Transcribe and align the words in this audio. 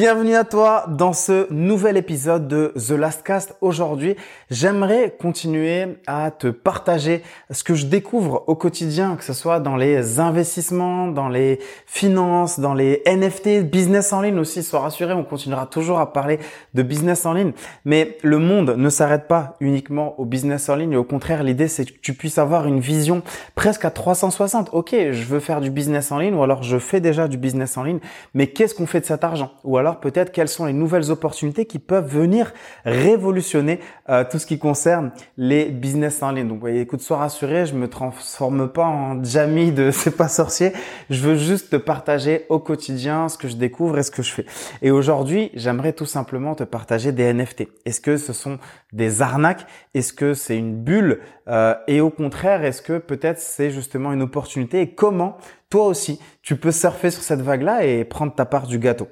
Bienvenue 0.00 0.34
à 0.34 0.44
toi 0.44 0.86
dans 0.88 1.12
ce 1.12 1.52
nouvel 1.52 1.98
épisode 1.98 2.48
de 2.48 2.72
The 2.74 2.92
Last 2.92 3.22
Cast. 3.22 3.54
Aujourd'hui, 3.60 4.16
j'aimerais 4.50 5.14
continuer 5.20 5.98
à 6.06 6.30
te 6.30 6.46
partager 6.46 7.22
ce 7.50 7.62
que 7.62 7.74
je 7.74 7.84
découvre 7.84 8.44
au 8.46 8.54
quotidien, 8.54 9.16
que 9.16 9.24
ce 9.24 9.34
soit 9.34 9.60
dans 9.60 9.76
les 9.76 10.18
investissements, 10.18 11.08
dans 11.08 11.28
les 11.28 11.58
finances, 11.84 12.60
dans 12.60 12.72
les 12.72 13.02
NFT, 13.04 13.70
business 13.70 14.14
en 14.14 14.22
ligne 14.22 14.38
aussi. 14.38 14.62
Sois 14.62 14.80
rassuré, 14.80 15.12
on 15.12 15.22
continuera 15.22 15.66
toujours 15.66 15.98
à 15.98 16.14
parler 16.14 16.38
de 16.72 16.82
business 16.82 17.26
en 17.26 17.34
ligne. 17.34 17.52
Mais 17.84 18.16
le 18.22 18.38
monde 18.38 18.76
ne 18.78 18.88
s'arrête 18.88 19.28
pas 19.28 19.56
uniquement 19.60 20.18
au 20.18 20.24
business 20.24 20.70
en 20.70 20.76
ligne. 20.76 20.96
Au 20.96 21.04
contraire, 21.04 21.42
l'idée, 21.42 21.68
c'est 21.68 21.84
que 21.84 21.92
tu 22.00 22.14
puisses 22.14 22.38
avoir 22.38 22.66
une 22.66 22.80
vision 22.80 23.20
presque 23.54 23.84
à 23.84 23.90
360. 23.90 24.70
Ok, 24.72 24.94
je 24.94 25.24
veux 25.24 25.40
faire 25.40 25.60
du 25.60 25.70
business 25.70 26.10
en 26.10 26.18
ligne 26.18 26.36
ou 26.36 26.42
alors 26.42 26.62
je 26.62 26.78
fais 26.78 27.00
déjà 27.00 27.28
du 27.28 27.36
business 27.36 27.76
en 27.76 27.82
ligne, 27.82 28.00
mais 28.32 28.46
qu'est-ce 28.46 28.74
qu'on 28.74 28.86
fait 28.86 29.00
de 29.00 29.04
cet 29.04 29.24
argent? 29.24 29.50
Alors 29.89 29.89
peut-être 29.98 30.30
quelles 30.30 30.48
sont 30.48 30.66
les 30.66 30.72
nouvelles 30.72 31.10
opportunités 31.10 31.64
qui 31.64 31.80
peuvent 31.80 32.06
venir 32.06 32.52
révolutionner 32.84 33.80
euh, 34.08 34.24
tout 34.30 34.38
ce 34.38 34.46
qui 34.46 34.58
concerne 34.58 35.10
les 35.36 35.64
business 35.64 36.22
en 36.22 36.30
ligne? 36.30 36.46
Donc, 36.46 36.68
écoute, 36.68 37.00
sois 37.00 37.16
rassuré, 37.16 37.66
je 37.66 37.74
me 37.74 37.88
transforme 37.88 38.68
pas 38.68 38.84
en 38.84 39.24
Jamie 39.24 39.72
de 39.72 39.90
C'est 40.00 40.16
pas 40.16 40.28
sorcier. 40.28 40.72
Je 41.08 41.20
veux 41.20 41.36
juste 41.36 41.70
te 41.70 41.76
partager 41.76 42.46
au 42.48 42.58
quotidien 42.58 43.28
ce 43.28 43.36
que 43.38 43.48
je 43.48 43.56
découvre 43.56 43.98
et 43.98 44.02
ce 44.02 44.10
que 44.10 44.22
je 44.22 44.32
fais. 44.32 44.46
Et 44.82 44.90
aujourd'hui, 44.90 45.50
j'aimerais 45.54 45.92
tout 45.92 46.06
simplement 46.06 46.54
te 46.54 46.64
partager 46.64 47.12
des 47.12 47.32
NFT. 47.32 47.68
Est-ce 47.84 48.00
que 48.00 48.16
ce 48.16 48.32
sont 48.32 48.58
des 48.92 49.22
arnaques? 49.22 49.66
Est-ce 49.94 50.12
que 50.12 50.34
c'est 50.34 50.56
une 50.56 50.76
bulle? 50.76 51.20
Euh, 51.48 51.74
Et 51.88 52.00
au 52.00 52.10
contraire, 52.10 52.64
est-ce 52.64 52.82
que 52.82 52.98
peut-être 52.98 53.40
c'est 53.40 53.70
justement 53.70 54.12
une 54.12 54.22
opportunité? 54.22 54.80
Et 54.80 54.94
comment 54.94 55.38
toi 55.70 55.86
aussi, 55.86 56.20
tu 56.42 56.56
peux 56.56 56.72
surfer 56.72 57.10
sur 57.10 57.22
cette 57.22 57.40
vague-là 57.40 57.84
et 57.84 58.04
prendre 58.04 58.34
ta 58.34 58.44
part 58.44 58.66
du 58.66 58.78
gâteau? 58.78 59.08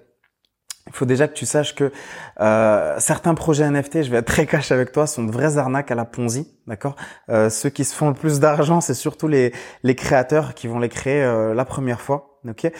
Il 0.88 0.94
faut 0.94 1.04
déjà 1.04 1.28
que 1.28 1.34
tu 1.34 1.46
saches 1.46 1.74
que 1.74 1.92
euh, 2.40 2.96
certains 2.98 3.34
projets 3.34 3.70
NFT, 3.70 4.02
je 4.02 4.10
vais 4.10 4.18
être 4.18 4.26
très 4.26 4.46
cash 4.46 4.72
avec 4.72 4.92
toi, 4.92 5.06
sont 5.06 5.24
de 5.24 5.30
vraies 5.30 5.58
arnaques 5.58 5.90
à 5.90 5.94
la 5.94 6.04
Ponzi, 6.04 6.48
d'accord? 6.66 6.96
Euh, 7.28 7.50
Ceux 7.50 7.70
qui 7.70 7.84
se 7.84 7.94
font 7.94 8.08
le 8.08 8.14
plus 8.14 8.40
d'argent, 8.40 8.80
c'est 8.80 8.94
surtout 8.94 9.28
les, 9.28 9.52
les 9.82 9.94
créateurs 9.94 10.54
qui 10.54 10.66
vont 10.66 10.78
les 10.78 10.88
créer 10.88 11.22
euh, 11.22 11.54
la 11.54 11.64
première 11.64 12.00
fois, 12.00 12.40
ok? 12.48 12.70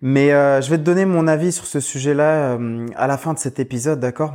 Mais 0.00 0.28
je 0.28 0.68
vais 0.68 0.76
te 0.76 0.82
donner 0.82 1.06
mon 1.06 1.26
avis 1.26 1.50
sur 1.50 1.64
ce 1.64 1.80
sujet-là 1.80 2.58
à 2.94 3.06
la 3.06 3.16
fin 3.16 3.32
de 3.32 3.38
cet 3.38 3.58
épisode, 3.58 4.00
d'accord? 4.00 4.34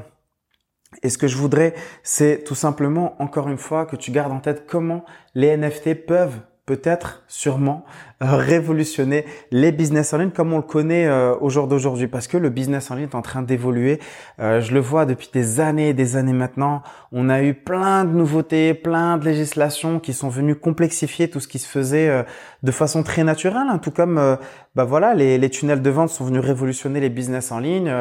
Et 1.03 1.09
ce 1.09 1.19
que 1.19 1.27
je 1.27 1.37
voudrais, 1.37 1.75
c'est 2.01 2.43
tout 2.43 2.55
simplement, 2.55 3.21
encore 3.21 3.49
une 3.49 3.59
fois, 3.59 3.85
que 3.85 3.95
tu 3.95 4.09
gardes 4.09 4.31
en 4.31 4.39
tête 4.39 4.65
comment 4.67 5.05
les 5.35 5.55
NFT 5.55 6.07
peuvent 6.07 6.39
peut-être, 6.69 7.23
sûrement, 7.27 7.83
euh, 8.21 8.35
révolutionner 8.35 9.25
les 9.49 9.71
business 9.71 10.13
en 10.13 10.19
ligne 10.19 10.29
comme 10.29 10.53
on 10.53 10.57
le 10.57 10.61
connaît 10.61 11.07
euh, 11.07 11.33
au 11.41 11.49
jour 11.49 11.67
d'aujourd'hui 11.67 12.07
parce 12.07 12.27
que 12.27 12.37
le 12.37 12.51
business 12.51 12.91
en 12.91 12.95
ligne 12.95 13.05
est 13.05 13.15
en 13.15 13.23
train 13.23 13.41
d'évoluer. 13.41 13.99
Euh, 14.39 14.61
je 14.61 14.71
le 14.71 14.79
vois 14.79 15.07
depuis 15.07 15.31
des 15.33 15.59
années 15.59 15.89
et 15.89 15.93
des 15.95 16.15
années 16.15 16.33
maintenant. 16.33 16.83
On 17.11 17.27
a 17.27 17.41
eu 17.41 17.55
plein 17.55 18.05
de 18.05 18.11
nouveautés, 18.11 18.75
plein 18.75 19.17
de 19.17 19.25
législations 19.25 19.99
qui 19.99 20.13
sont 20.13 20.29
venues 20.29 20.53
complexifier 20.53 21.27
tout 21.27 21.39
ce 21.39 21.47
qui 21.47 21.57
se 21.57 21.67
faisait 21.67 22.23
de 22.63 22.71
façon 22.71 23.03
très 23.03 23.23
naturelle, 23.23 23.67
hein, 23.69 23.77
tout 23.77 23.91
comme 23.91 24.37
bah 24.75 24.83
voilà, 24.83 25.13
les, 25.13 25.37
les, 25.37 25.49
tunnels 25.49 25.81
de 25.81 25.89
vente 25.89 26.09
sont 26.09 26.25
venus 26.25 26.41
révolutionner 26.41 26.99
les 26.99 27.09
business 27.09 27.51
en 27.51 27.59
ligne 27.59 27.91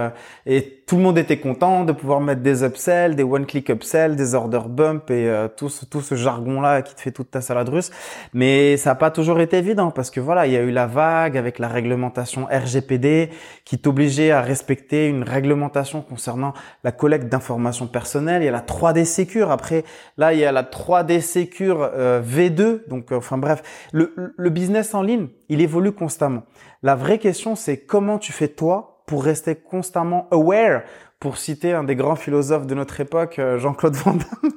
et 0.47 0.83
tout 0.87 0.97
le 0.97 1.03
monde 1.03 1.19
était 1.19 1.39
content 1.39 1.85
de 1.85 1.93
pouvoir 1.93 2.21
mettre 2.21 2.43
des 2.43 2.65
upsells, 2.65 3.15
des 3.15 3.23
one-click 3.23 3.69
upsells, 3.69 4.17
des 4.17 4.35
order 4.35 4.61
bump 4.69 5.11
et 5.11 5.31
tout 5.57 5.69
ce, 5.69 5.85
tout 5.85 6.01
ce 6.01 6.15
jargon-là 6.15 6.83
qui 6.83 6.95
te 6.95 7.01
fait 7.01 7.11
toute 7.11 7.31
ta 7.31 7.41
salade 7.41 7.69
russe. 7.69 7.91
Mais 8.35 8.77
ça 8.77 8.91
n'a 8.91 8.95
pas 8.95 9.11
toujours 9.11 9.41
été 9.41 9.59
évident 9.59 9.91
parce 9.91 10.11
que 10.11 10.21
voilà, 10.21 10.47
il 10.47 10.53
y 10.53 10.57
a 10.57 10.63
eu 10.63 10.71
la 10.71 10.87
vague 10.87 11.37
avec 11.37 11.59
la 11.59 11.69
réglementation 11.69 12.47
RGPD 12.47 13.31
qui 13.65 13.79
t'obligeait 13.79 14.31
à 14.31 14.41
respecter 14.41 15.09
une 15.09 15.23
réglementation 15.23 16.03
concernant 16.03 16.55
la 16.85 16.93
collecte 16.93 17.29
d'informations 17.29 17.87
personnelles. 17.87 18.43
Il 18.43 18.47
y 18.47 18.49
a 18.49 18.53
la 18.53 18.61
3D 18.61 19.05
Secure. 19.05 19.51
Après, 19.51 19.85
là, 20.17 20.33
il 20.33 20.41
y 20.41 20.45
a 20.45 20.53
la 20.53 20.63
3D 20.63 21.21
Secure 21.21 21.91
euh, 21.95 22.21
V2. 22.23 22.89
Donc, 22.89 23.13
euh, 23.13 23.17
enfin 23.17 23.39
bref, 23.39 23.63
le, 23.93 24.13
le 24.37 24.48
business 24.51 24.95
en 24.95 25.03
ligne, 25.03 25.29
il 25.49 25.61
évolue 25.61 25.93
constamment. 25.93 26.45
La 26.83 26.95
vraie 26.95 27.19
question, 27.19 27.57
c'est 27.57 27.79
comment 27.79 28.19
tu 28.19 28.33
fais 28.33 28.49
toi 28.49 29.03
pour 29.07 29.25
rester 29.25 29.55
constamment 29.57 30.29
aware, 30.31 30.83
pour 31.19 31.39
citer 31.39 31.73
un 31.73 31.85
des 31.85 31.97
grands 31.97 32.17
philosophes 32.17 32.67
de 32.67 32.75
notre 32.75 33.01
époque, 33.01 33.39
euh, 33.39 33.59
Jean-Claude 33.59 33.95
Van 33.97 34.15
Damme. 34.15 34.53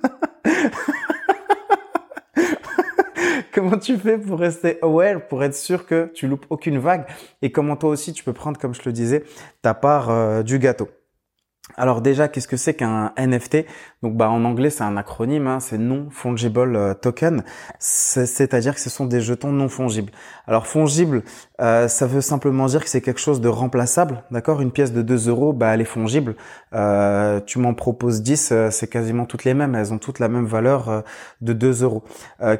comment 3.53 3.77
tu 3.77 3.97
fais 3.97 4.17
pour 4.17 4.39
rester 4.39 4.77
aware, 4.81 5.27
pour 5.27 5.43
être 5.43 5.55
sûr 5.55 5.85
que 5.85 6.11
tu 6.13 6.27
loupes 6.27 6.45
aucune 6.49 6.77
vague? 6.77 7.05
Et 7.41 7.51
comment 7.51 7.75
toi 7.75 7.89
aussi 7.89 8.13
tu 8.13 8.23
peux 8.23 8.33
prendre, 8.33 8.59
comme 8.59 8.73
je 8.73 8.81
le 8.85 8.91
disais, 8.91 9.23
ta 9.61 9.73
part 9.73 10.09
euh, 10.09 10.43
du 10.43 10.59
gâteau? 10.59 10.89
Alors 11.77 12.01
déjà, 12.01 12.27
qu'est-ce 12.27 12.47
que 12.47 12.57
c'est 12.57 12.73
qu'un 12.73 13.13
NFT 13.17 13.65
Donc 14.03 14.15
bah 14.15 14.29
en 14.29 14.43
anglais 14.45 14.69
c'est 14.69 14.83
un 14.83 14.97
acronyme, 14.97 15.47
hein, 15.47 15.59
c'est 15.59 15.77
non 15.77 16.09
fungible 16.09 16.75
euh, 16.75 16.93
token, 16.93 17.43
c'est-à-dire 17.79 18.75
que 18.75 18.81
ce 18.81 18.89
sont 18.89 19.05
des 19.05 19.21
jetons 19.21 19.51
non 19.51 19.69
fongibles. 19.69 20.11
Alors 20.47 20.67
fongible, 20.67 21.23
euh, 21.61 21.87
ça 21.87 22.07
veut 22.07 22.21
simplement 22.21 22.65
dire 22.65 22.83
que 22.83 22.89
c'est 22.89 23.01
quelque 23.01 23.19
chose 23.19 23.41
de 23.41 23.47
remplaçable, 23.47 24.23
d'accord? 24.31 24.61
Une 24.61 24.71
pièce 24.71 24.91
de 24.91 25.01
2 25.01 25.29
euros, 25.29 25.53
bah 25.53 25.73
elle 25.73 25.81
est 25.81 25.85
fongible. 25.85 26.35
Euh, 26.73 27.39
tu 27.45 27.59
m'en 27.59 27.73
proposes 27.73 28.21
10, 28.21 28.53
c'est 28.69 28.89
quasiment 28.89 29.25
toutes 29.25 29.45
les 29.45 29.53
mêmes, 29.53 29.75
elles 29.75 29.93
ont 29.93 29.99
toutes 29.99 30.19
la 30.19 30.27
même 30.27 30.45
valeur 30.45 31.03
de 31.41 31.53
2 31.53 31.83
euros. 31.83 32.03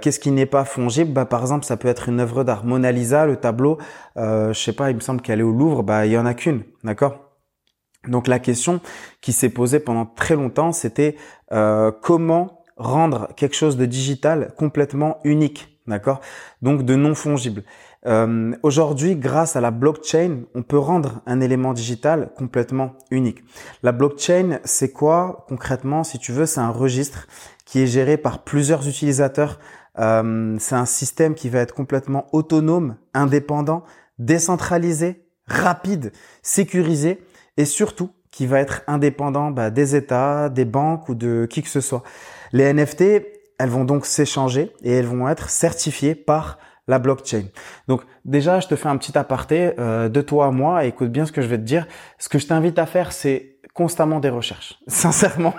qu'est-ce 0.02 0.20
qui 0.20 0.32
n'est 0.32 0.46
pas 0.46 0.66
fongible 0.66 1.12
Bah 1.14 1.26
par 1.26 1.42
exemple, 1.42 1.66
ça 1.66 1.78
peut 1.78 1.88
être 1.88 2.10
une 2.10 2.20
œuvre 2.20 2.44
d'art. 2.44 2.66
Mona 2.66 2.92
Lisa, 2.92 3.26
le 3.26 3.36
tableau, 3.36 3.78
je 4.16 4.54
sais 4.54 4.74
pas, 4.74 4.90
il 4.90 4.96
me 4.96 5.02
semble 5.02 5.22
qu'elle 5.22 5.40
est 5.40 5.44
au 5.44 5.52
Louvre, 5.52 5.84
bah 5.84 6.06
il 6.06 6.12
y 6.14 6.18
en 6.18 6.26
a 6.26 6.34
qu'une, 6.34 6.64
d'accord? 6.84 7.31
Donc 8.08 8.28
la 8.28 8.40
question 8.40 8.82
qui 9.22 9.32
s'est 9.32 9.50
posée 9.50 9.80
pendant 9.80 10.06
très 10.06 10.36
longtemps, 10.36 10.72
c'était 10.72 11.16
euh, 11.52 11.92
comment 12.02 12.64
rendre 12.78 13.30
quelque 13.36 13.56
chose 13.56 13.78
de 13.78 13.86
digital 13.86 14.54
complètement 14.58 15.20
unique, 15.24 15.78
d'accord? 15.88 16.22
Donc 16.62 16.84
de 16.84 16.96
non 16.96 17.14
fongible. 17.14 17.64
Euh, 18.08 18.54
Aujourd'hui, 18.64 19.16
grâce 19.16 19.56
à 19.56 19.62
la 19.62 19.70
blockchain, 19.70 20.44
on 20.56 20.64
peut 20.64 20.80
rendre 20.80 21.22
un 21.28 21.40
élément 21.42 21.74
digital 21.74 22.32
complètement 22.36 22.94
unique. 23.12 23.44
La 23.84 23.92
blockchain, 23.92 24.60
c'est 24.64 24.92
quoi? 24.92 25.46
Concrètement 25.48 26.04
Si 26.04 26.18
tu 26.18 26.32
veux, 26.32 26.48
c'est 26.48 26.60
un 26.60 26.72
registre 26.72 27.28
qui 27.66 27.82
est 27.82 27.88
géré 27.88 28.18
par 28.18 28.44
plusieurs 28.44 28.88
utilisateurs. 28.88 29.60
Euh, 30.00 30.56
c'est 30.60 30.76
un 30.76 30.86
système 30.86 31.36
qui 31.36 31.50
va 31.50 31.60
être 31.60 31.76
complètement 31.76 32.26
autonome, 32.32 32.96
indépendant, 33.14 33.84
décentralisé, 34.18 35.24
rapide, 35.46 36.12
sécurisé 36.42 37.22
et 37.58 37.66
surtout 37.66 38.12
qui 38.32 38.46
va 38.46 38.60
être 38.60 38.82
indépendant 38.88 39.52
bah, 39.52 39.70
des 39.70 39.96
États, 39.96 40.50
des 40.50 40.66
banques 40.66 41.10
ou 41.10 41.16
de 41.16 41.48
qui 41.50 41.62
que 41.62 41.70
ce 41.70 41.82
soit. 41.82 42.04
Les 42.54 42.72
NFT, 42.74 43.04
elles 43.60 43.70
vont 43.70 43.84
donc 43.84 44.06
s'échanger 44.06 44.72
et 44.84 44.92
elles 44.92 45.06
vont 45.06 45.28
être 45.28 45.50
certifiées 45.50 46.16
par 46.16 46.58
la 46.88 46.98
blockchain. 47.00 47.44
Donc 47.88 48.02
déjà, 48.26 48.60
je 48.60 48.68
te 48.68 48.76
fais 48.76 48.88
un 48.88 48.98
petit 48.98 49.18
aparté 49.18 49.74
euh, 49.80 50.10
de 50.10 50.22
toi 50.22 50.48
à 50.48 50.52
moi. 50.52 50.86
écoute 50.86 51.12
bien 51.12 51.26
ce 51.26 51.32
que 51.32 51.42
je 51.42 51.48
vais 51.48 51.58
te 51.58 51.64
dire. 51.64 51.88
Ce 52.18 52.30
que 52.30 52.40
je 52.40 52.48
t'invite 52.48 52.80
à 52.80 52.86
faire, 52.86 53.12
c'est 53.12 53.58
constamment 53.74 54.20
des 54.20 54.30
recherches. 54.30 54.80
Sincèrement, 54.88 55.54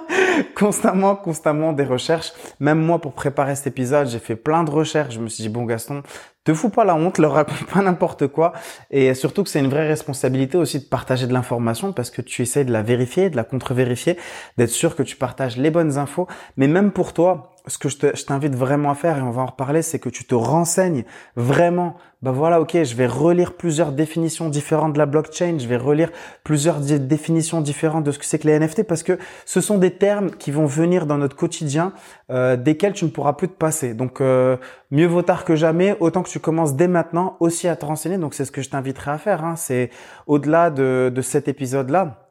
constamment, 0.56 1.14
constamment 1.16 1.72
des 1.72 1.84
recherches. 1.84 2.32
Même 2.60 2.80
moi, 2.80 3.00
pour 3.00 3.12
préparer 3.12 3.54
cet 3.54 3.66
épisode, 3.66 4.08
j'ai 4.08 4.18
fait 4.18 4.36
plein 4.36 4.64
de 4.64 4.70
recherches. 4.70 5.14
Je 5.14 5.20
me 5.20 5.28
suis 5.28 5.42
dit, 5.42 5.48
bon 5.48 5.64
Gaston, 5.64 6.02
te 6.44 6.54
fous 6.54 6.70
pas 6.70 6.84
la 6.84 6.94
honte, 6.94 7.18
leur 7.18 7.32
raconte 7.32 7.64
pas 7.66 7.82
n'importe 7.82 8.26
quoi. 8.26 8.52
Et 8.90 9.14
surtout 9.14 9.44
que 9.44 9.50
c'est 9.50 9.60
une 9.60 9.68
vraie 9.68 9.86
responsabilité 9.86 10.58
aussi 10.58 10.80
de 10.80 10.84
partager 10.84 11.26
de 11.26 11.32
l'information 11.32 11.92
parce 11.92 12.10
que 12.10 12.22
tu 12.22 12.42
essayes 12.42 12.64
de 12.64 12.72
la 12.72 12.82
vérifier, 12.82 13.30
de 13.30 13.36
la 13.36 13.44
contre-vérifier, 13.44 14.16
d'être 14.58 14.70
sûr 14.70 14.96
que 14.96 15.02
tu 15.02 15.16
partages 15.16 15.56
les 15.56 15.70
bonnes 15.70 15.98
infos. 15.98 16.26
Mais 16.56 16.66
même 16.66 16.90
pour 16.90 17.12
toi, 17.12 17.51
ce 17.66 17.78
que 17.78 17.88
je 17.88 18.24
t'invite 18.24 18.54
vraiment 18.54 18.90
à 18.90 18.94
faire, 18.94 19.18
et 19.18 19.22
on 19.22 19.30
va 19.30 19.42
en 19.42 19.46
reparler, 19.46 19.82
c'est 19.82 19.98
que 19.98 20.08
tu 20.08 20.24
te 20.24 20.34
renseignes 20.34 21.04
vraiment. 21.36 21.96
Bah 22.22 22.30
voilà, 22.30 22.60
ok, 22.60 22.82
je 22.82 22.94
vais 22.94 23.06
relire 23.06 23.54
plusieurs 23.54 23.92
définitions 23.92 24.48
différentes 24.48 24.92
de 24.92 24.98
la 24.98 25.06
blockchain, 25.06 25.58
je 25.58 25.66
vais 25.66 25.76
relire 25.76 26.10
plusieurs 26.44 26.78
définitions 26.78 27.60
différentes 27.60 28.04
de 28.04 28.12
ce 28.12 28.18
que 28.18 28.24
c'est 28.24 28.38
que 28.38 28.46
les 28.46 28.58
NFT, 28.58 28.84
parce 28.84 29.02
que 29.02 29.18
ce 29.44 29.60
sont 29.60 29.78
des 29.78 29.92
termes 29.92 30.30
qui 30.30 30.50
vont 30.50 30.66
venir 30.66 31.06
dans 31.06 31.18
notre 31.18 31.34
quotidien, 31.34 31.92
euh, 32.30 32.56
desquels 32.56 32.92
tu 32.92 33.04
ne 33.04 33.10
pourras 33.10 33.32
plus 33.32 33.48
te 33.48 33.56
passer. 33.56 33.94
Donc 33.94 34.20
euh, 34.20 34.56
mieux 34.90 35.06
vaut 35.06 35.22
tard 35.22 35.44
que 35.44 35.56
jamais, 35.56 35.96
autant 35.98 36.22
que 36.22 36.30
tu 36.30 36.38
commences 36.38 36.76
dès 36.76 36.88
maintenant 36.88 37.36
aussi 37.40 37.66
à 37.66 37.74
te 37.74 37.84
renseigner. 37.84 38.18
Donc 38.18 38.34
c'est 38.34 38.44
ce 38.44 38.52
que 38.52 38.62
je 38.62 38.70
t'inviterai 38.70 39.10
à 39.10 39.18
faire. 39.18 39.44
Hein. 39.44 39.56
C'est 39.56 39.90
au-delà 40.26 40.70
de, 40.70 41.12
de 41.12 41.22
cet 41.22 41.48
épisode-là 41.48 42.21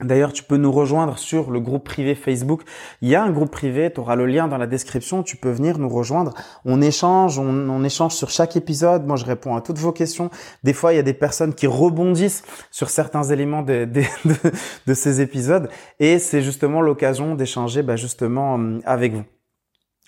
D'ailleurs, 0.00 0.32
tu 0.32 0.42
peux 0.42 0.56
nous 0.56 0.72
rejoindre 0.72 1.18
sur 1.18 1.50
le 1.50 1.60
groupe 1.60 1.84
privé 1.84 2.14
Facebook. 2.14 2.62
Il 3.02 3.08
y 3.08 3.14
a 3.14 3.22
un 3.22 3.30
groupe 3.30 3.50
privé, 3.50 3.92
tu 3.92 4.00
auras 4.00 4.16
le 4.16 4.26
lien 4.26 4.48
dans 4.48 4.58
la 4.58 4.66
description, 4.66 5.22
tu 5.22 5.36
peux 5.36 5.50
venir 5.50 5.78
nous 5.78 5.88
rejoindre. 5.88 6.34
On 6.64 6.80
échange, 6.80 7.38
on, 7.38 7.84
échange 7.84 8.14
sur 8.14 8.30
chaque 8.30 8.56
épisode. 8.56 9.06
Moi, 9.06 9.16
je 9.16 9.24
réponds 9.24 9.54
à 9.54 9.60
toutes 9.60 9.78
vos 9.78 9.92
questions. 9.92 10.30
Des 10.64 10.72
fois, 10.72 10.92
il 10.92 10.96
y 10.96 10.98
a 10.98 11.04
des 11.04 11.14
personnes 11.14 11.54
qui 11.54 11.66
rebondissent 11.66 12.42
sur 12.70 12.90
certains 12.90 13.22
éléments 13.24 13.62
de, 13.62 14.94
ces 14.94 15.20
épisodes. 15.20 15.68
Et 16.00 16.18
c'est 16.18 16.42
justement 16.42 16.80
l'occasion 16.80 17.34
d'échanger 17.34 17.82
bah, 17.82 17.96
justement 17.96 18.58
euh, 18.58 18.80
avec 18.84 19.14
vous. 19.14 19.24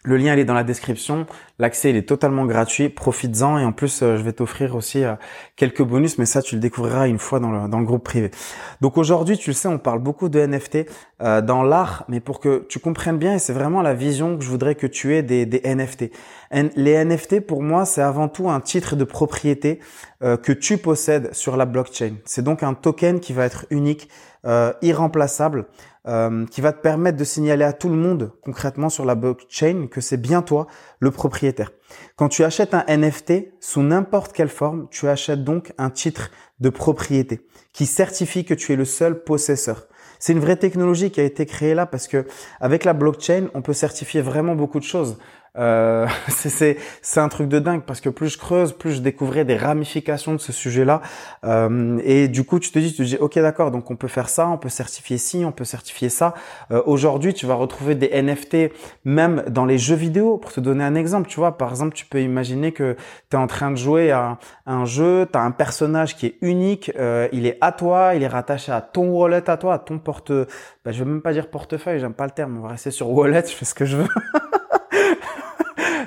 Le 0.06 0.18
lien, 0.18 0.34
il 0.34 0.38
est 0.38 0.44
dans 0.44 0.52
la 0.52 0.64
description. 0.64 1.24
L'accès, 1.58 1.88
il 1.88 1.96
est 1.96 2.06
totalement 2.06 2.44
gratuit. 2.44 2.90
Profites-en 2.90 3.56
et 3.56 3.64
en 3.64 3.72
plus, 3.72 4.02
euh, 4.02 4.18
je 4.18 4.22
vais 4.22 4.34
t'offrir 4.34 4.76
aussi 4.76 5.02
euh, 5.02 5.14
quelques 5.56 5.82
bonus, 5.82 6.18
mais 6.18 6.26
ça, 6.26 6.42
tu 6.42 6.56
le 6.56 6.60
découvriras 6.60 7.08
une 7.08 7.18
fois 7.18 7.40
dans 7.40 7.50
le, 7.50 7.84
groupe 7.86 8.04
privé. 8.04 8.30
Donc 8.82 8.98
aujourd'hui, 8.98 9.38
tu 9.38 9.48
le 9.48 9.54
sais, 9.54 9.66
on 9.66 9.78
parle 9.78 10.00
beaucoup 10.00 10.28
de 10.28 10.44
NFT 10.44 10.86
euh, 11.22 11.40
dans 11.40 11.62
l'art, 11.62 12.04
mais 12.08 12.20
pour 12.20 12.38
que 12.38 12.66
tu 12.68 12.80
comprennes 12.80 13.16
bien, 13.16 13.36
et 13.36 13.38
c'est 13.38 13.54
vraiment 13.54 13.80
la 13.80 13.94
vision 13.94 14.36
que 14.36 14.44
je 14.44 14.50
voudrais 14.50 14.74
que 14.74 14.86
tu 14.86 15.14
aies 15.14 15.22
des, 15.22 15.46
des 15.46 15.62
NFT. 15.64 16.10
les 16.76 17.02
NFT, 17.02 17.40
pour 17.40 17.62
moi, 17.62 17.86
c'est 17.86 18.02
avant 18.02 18.28
tout 18.28 18.50
un 18.50 18.60
titre 18.60 18.96
de 18.96 19.04
propriété 19.04 19.80
que 20.20 20.52
tu 20.52 20.78
possèdes 20.78 21.34
sur 21.34 21.58
la 21.58 21.66
blockchain. 21.66 22.14
C'est 22.24 22.42
donc 22.42 22.62
un 22.62 22.72
token 22.72 23.20
qui 23.20 23.34
va 23.34 23.44
être 23.44 23.66
unique, 23.68 24.08
irremplaçable. 24.82 25.66
Euh, 26.06 26.44
qui 26.44 26.60
va 26.60 26.74
te 26.74 26.82
permettre 26.82 27.16
de 27.16 27.24
signaler 27.24 27.64
à 27.64 27.72
tout 27.72 27.88
le 27.88 27.96
monde 27.96 28.30
concrètement 28.42 28.90
sur 28.90 29.06
la 29.06 29.14
blockchain 29.14 29.86
que 29.90 30.02
c'est 30.02 30.18
bien 30.18 30.42
toi 30.42 30.66
le 30.98 31.10
propriétaire. 31.10 31.70
Quand 32.16 32.28
tu 32.28 32.44
achètes 32.44 32.74
un 32.74 32.84
NFT 32.86 33.54
sous 33.58 33.80
n'importe 33.80 34.34
quelle 34.34 34.50
forme, 34.50 34.86
tu 34.90 35.08
achètes 35.08 35.44
donc 35.44 35.72
un 35.78 35.88
titre 35.88 36.30
de 36.60 36.68
propriété 36.68 37.46
qui 37.72 37.86
certifie 37.86 38.44
que 38.44 38.52
tu 38.52 38.74
es 38.74 38.76
le 38.76 38.84
seul 38.84 39.24
possesseur. 39.24 39.86
C'est 40.18 40.34
une 40.34 40.40
vraie 40.40 40.56
technologie 40.56 41.10
qui 41.10 41.22
a 41.22 41.24
été 41.24 41.46
créée 41.46 41.72
là 41.72 41.86
parce 41.86 42.06
que 42.06 42.26
avec 42.60 42.84
la 42.84 42.92
blockchain, 42.92 43.48
on 43.54 43.62
peut 43.62 43.72
certifier 43.72 44.20
vraiment 44.20 44.54
beaucoup 44.54 44.80
de 44.80 44.84
choses. 44.84 45.16
Euh, 45.56 46.06
c'est 46.28 46.76
un 47.16 47.28
truc 47.28 47.48
de 47.48 47.58
dingue 47.58 47.82
parce 47.82 48.00
que 48.00 48.08
plus 48.08 48.28
je 48.28 48.38
creuse, 48.38 48.72
plus 48.72 48.94
je 48.94 49.00
découvrais 49.00 49.44
des 49.44 49.56
ramifications 49.56 50.32
de 50.32 50.38
ce 50.38 50.52
sujet-là. 50.52 51.00
Euh, 51.44 51.98
et 52.04 52.28
du 52.28 52.44
coup, 52.44 52.58
tu 52.58 52.70
te 52.70 52.78
dis, 52.78 52.92
tu 52.92 52.98
te 52.98 53.02
dis, 53.02 53.16
ok, 53.16 53.38
d'accord, 53.38 53.70
donc 53.70 53.90
on 53.90 53.96
peut 53.96 54.08
faire 54.08 54.28
ça, 54.28 54.48
on 54.48 54.58
peut 54.58 54.68
certifier 54.68 55.18
ci, 55.18 55.44
on 55.44 55.52
peut 55.52 55.64
certifier 55.64 56.08
ça. 56.08 56.34
Euh, 56.70 56.82
Aujourd'hui, 56.86 57.34
tu 57.34 57.46
vas 57.46 57.54
retrouver 57.54 57.94
des 57.94 58.10
NFT 58.22 58.72
même 59.04 59.44
dans 59.48 59.64
les 59.64 59.78
jeux 59.78 59.94
vidéo. 59.94 60.38
Pour 60.38 60.52
te 60.52 60.60
donner 60.60 60.84
un 60.84 60.94
exemple, 60.94 61.28
tu 61.28 61.38
vois, 61.38 61.56
par 61.56 61.70
exemple, 61.70 61.94
tu 61.94 62.06
peux 62.06 62.20
imaginer 62.20 62.72
que 62.72 62.96
tu 63.30 63.36
es 63.36 63.38
en 63.38 63.46
train 63.46 63.70
de 63.70 63.76
jouer 63.76 64.10
à 64.10 64.38
un 64.66 64.84
jeu, 64.84 65.26
tu 65.30 65.38
as 65.38 65.42
un 65.42 65.50
personnage 65.50 66.16
qui 66.16 66.26
est 66.26 66.36
unique, 66.40 66.92
euh, 66.98 67.28
il 67.32 67.46
est 67.46 67.58
à 67.60 67.72
toi, 67.72 68.14
il 68.14 68.22
est 68.22 68.28
rattaché 68.28 68.72
à 68.72 68.80
ton 68.80 69.08
wallet 69.08 69.48
à 69.48 69.56
toi, 69.56 69.74
à 69.74 69.78
ton 69.78 69.98
porte, 69.98 70.32
bah, 70.84 70.92
je 70.92 71.02
veux 71.02 71.10
même 71.10 71.22
pas 71.22 71.32
dire 71.32 71.48
portefeuille, 71.48 72.00
j'aime 72.00 72.14
pas 72.14 72.24
le 72.24 72.30
terme, 72.30 72.58
on 72.58 72.62
va 72.62 72.68
rester 72.70 72.90
sur 72.90 73.10
wallet, 73.10 73.44
je 73.48 73.52
fais 73.52 73.64
ce 73.64 73.74
que 73.74 73.84
je 73.84 73.98
veux. 73.98 74.08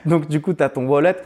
Donc 0.07 0.27
du 0.27 0.41
coup, 0.41 0.53
tu 0.53 0.63
as 0.63 0.69
ton 0.69 0.87
wallet, 0.87 1.17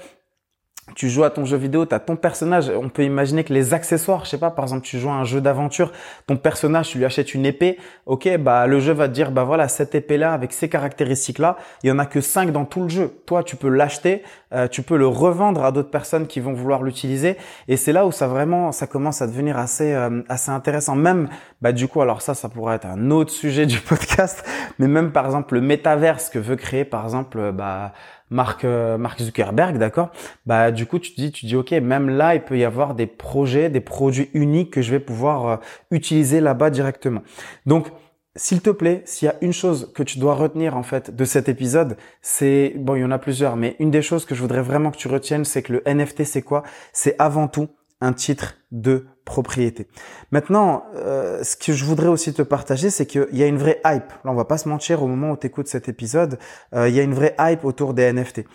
tu 0.96 1.10
joues 1.10 1.24
à 1.24 1.30
ton 1.30 1.46
jeu 1.46 1.58
vidéo, 1.58 1.86
tu 1.86 1.96
as 1.96 2.00
ton 2.00 2.16
personnage. 2.16 2.70
On 2.70 2.90
peut 2.90 3.04
imaginer 3.04 3.44
que 3.44 3.54
les 3.54 3.74
accessoires, 3.74 4.26
je 4.26 4.32
sais 4.32 4.38
pas, 4.38 4.52
par 4.52 4.66
exemple, 4.66 4.84
tu 4.84 5.00
joues 5.00 5.10
à 5.10 5.14
un 5.14 5.24
jeu 5.24 5.40
d'aventure, 5.40 5.92
ton 6.28 6.38
personnage, 6.38 6.90
tu 6.90 6.98
lui 6.98 7.06
achètes 7.06 7.34
une 7.34 7.46
épée. 7.46 7.78
Ok, 8.06 8.28
bah 8.38 8.68
le 8.68 8.80
jeu 8.80 8.92
va 8.92 9.08
te 9.08 9.14
dire, 9.14 9.32
bah 9.32 9.44
voilà, 9.44 9.68
cette 9.68 9.96
épée-là 9.96 10.34
avec 10.34 10.54
ces 10.54 10.70
caractéristiques-là, 10.70 11.58
il 11.84 11.90
y 11.90 11.92
en 11.92 12.00
a 12.00 12.06
que 12.06 12.20
5 12.20 12.52
dans 12.52 12.66
tout 12.66 12.82
le 12.82 12.90
jeu. 12.90 13.22
Toi, 13.26 13.44
tu 13.44 13.56
peux 13.56 13.70
l'acheter, 13.70 14.24
euh, 14.54 14.68
tu 14.68 14.82
peux 14.82 14.98
le 14.98 15.08
revendre 15.08 15.64
à 15.64 15.72
d'autres 15.72 15.92
personnes 15.92 16.28
qui 16.28 16.40
vont 16.40 16.54
vouloir 16.54 16.84
l'utiliser. 16.84 17.38
Et 17.68 17.78
c'est 17.78 17.94
là 17.94 18.06
où 18.06 18.12
ça 18.12 18.28
vraiment, 18.28 18.72
ça 18.72 18.88
commence 18.88 19.22
à 19.22 19.28
devenir 19.28 19.58
assez, 19.58 19.94
euh, 19.94 20.22
assez 20.30 20.52
intéressant. 20.52 20.96
Même, 20.96 21.30
bah 21.62 21.72
du 21.72 21.88
coup, 21.88 22.02
alors 22.02 22.22
ça, 22.22 22.34
ça 22.34 22.50
pourrait 22.50 22.76
être 22.76 22.88
un 22.88 23.12
autre 23.12 23.32
sujet 23.32 23.66
du 23.66 23.80
podcast, 23.80 24.44
mais 24.80 24.88
même 24.88 25.12
par 25.12 25.26
exemple 25.26 25.54
le 25.54 25.62
métaverse 25.62 26.30
que 26.30 26.40
veut 26.40 26.56
créer, 26.56 26.86
par 26.86 27.04
exemple, 27.04 27.52
bah 27.54 27.94
Mark, 28.32 28.66
euh, 28.66 28.98
Mark 28.98 29.22
Zuckerberg, 29.22 29.78
d'accord? 29.78 30.10
Bah 30.46 30.72
du 30.72 30.88
coup 30.88 30.98
tu 30.98 31.14
te 31.14 31.22
dis, 31.22 31.32
tu 31.32 31.46
dis 31.46 31.56
ok, 31.56 31.72
même 31.72 32.10
là 32.10 32.34
il 32.34 32.42
peut 32.42 32.58
y 32.58 32.64
avoir 32.64 32.96
des 32.96 33.06
projets, 33.06 33.70
des 33.70 33.82
produits 33.82 34.30
uniques 34.34 34.72
que 34.72 34.82
je 34.82 34.90
vais 34.90 35.00
pouvoir 35.00 35.46
euh, 35.48 35.58
utiliser 35.92 36.40
là-bas 36.42 36.70
directement. 36.72 37.22
Donc 37.66 37.90
s'il 38.36 38.62
te 38.62 38.70
plaît, 38.70 39.02
s'il 39.06 39.26
y 39.26 39.30
a 39.30 39.36
une 39.42 39.52
chose 39.52 39.92
que 39.94 40.04
tu 40.04 40.18
dois 40.18 40.34
retenir 40.36 40.78
en 40.78 40.84
fait 40.84 41.14
de 41.14 41.26
cet 41.26 41.50
épisode, 41.50 41.98
c'est 42.22 42.74
bon, 42.78 42.96
il 42.96 43.02
y 43.02 43.06
en 43.06 43.12
a 43.12 43.20
plusieurs, 43.20 43.58
mais 43.58 43.76
une 43.80 43.92
des 43.92 44.02
choses 44.02 44.26
que 44.26 44.34
je 44.34 44.42
voudrais 44.42 44.62
vraiment 44.62 44.90
que 44.92 44.98
tu 44.98 45.10
retiennes, 45.10 45.44
c'est 45.44 45.62
que 45.62 45.74
le 45.74 45.84
NFT 45.86 46.24
c'est 46.24 46.42
quoi? 46.42 46.64
C'est 46.94 47.16
avant 47.20 47.50
tout 47.50 47.68
un 48.02 48.14
titre 48.14 48.56
de 48.72 49.06
propriété. 49.26 49.88
Maintenant, 50.32 50.84
euh, 50.96 51.44
ce 51.44 51.56
que 51.56 51.74
je 51.74 51.86
voudrais 51.86 52.08
aussi 52.08 52.34
te 52.34 52.42
partager, 52.42 52.90
c'est 52.90 53.06
qu'il 53.06 53.28
y 53.32 53.44
a 53.44 53.48
une 53.48 53.58
vraie 53.58 53.80
hype. 53.86 54.12
Là, 54.26 54.32
on 54.32 54.34
va 54.34 54.46
pas 54.46 54.58
se 54.58 54.68
mentir, 54.68 55.04
au 55.04 55.08
moment 55.08 55.32
où 55.32 55.38
tu 55.38 55.48
écoutes 55.48 55.68
cet 55.68 55.88
épisode, 55.88 56.40
euh, 56.74 56.90
il 56.90 56.96
y 56.96 57.00
a 57.00 57.04
une 57.04 57.14
vraie 57.14 57.36
hype 57.40 57.64
autour 57.64 57.94
des 57.94 58.12
NFT. 58.12 58.46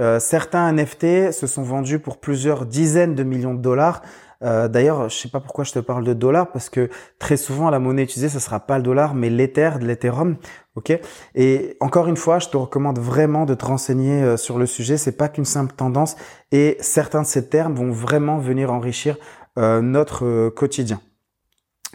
Euh, 0.00 0.18
certains 0.18 0.72
NFT 0.72 1.30
se 1.32 1.46
sont 1.46 1.62
vendus 1.62 1.98
pour 2.00 2.18
plusieurs 2.18 2.66
dizaines 2.66 3.14
de 3.14 3.22
millions 3.22 3.54
de 3.54 3.60
dollars. 3.60 4.02
D'ailleurs, 4.42 5.08
je 5.08 5.16
sais 5.16 5.30
pas 5.30 5.40
pourquoi 5.40 5.64
je 5.64 5.72
te 5.72 5.78
parle 5.78 6.04
de 6.04 6.12
dollars 6.12 6.52
parce 6.52 6.68
que 6.68 6.90
très 7.18 7.38
souvent 7.38 7.70
la 7.70 7.78
monnaie 7.78 8.02
utilisée, 8.02 8.28
ce 8.28 8.38
sera 8.38 8.60
pas 8.60 8.76
le 8.76 8.82
dollar, 8.82 9.14
mais 9.14 9.30
l'Ether, 9.30 9.70
l'Ethereum, 9.80 10.36
ok. 10.76 10.98
Et 11.34 11.76
encore 11.80 12.08
une 12.08 12.16
fois, 12.16 12.38
je 12.38 12.48
te 12.48 12.56
recommande 12.56 12.98
vraiment 12.98 13.44
de 13.44 13.54
te 13.54 13.64
renseigner 13.64 14.36
sur 14.36 14.58
le 14.58 14.66
sujet. 14.66 14.96
C'est 14.96 15.16
pas 15.16 15.28
qu'une 15.28 15.44
simple 15.44 15.74
tendance 15.74 16.16
et 16.52 16.76
certains 16.80 17.22
de 17.22 17.26
ces 17.26 17.48
termes 17.48 17.74
vont 17.74 17.90
vraiment 17.90 18.38
venir 18.38 18.72
enrichir 18.72 19.16
euh, 19.56 19.80
notre 19.80 20.24
euh, 20.24 20.50
quotidien. 20.50 21.00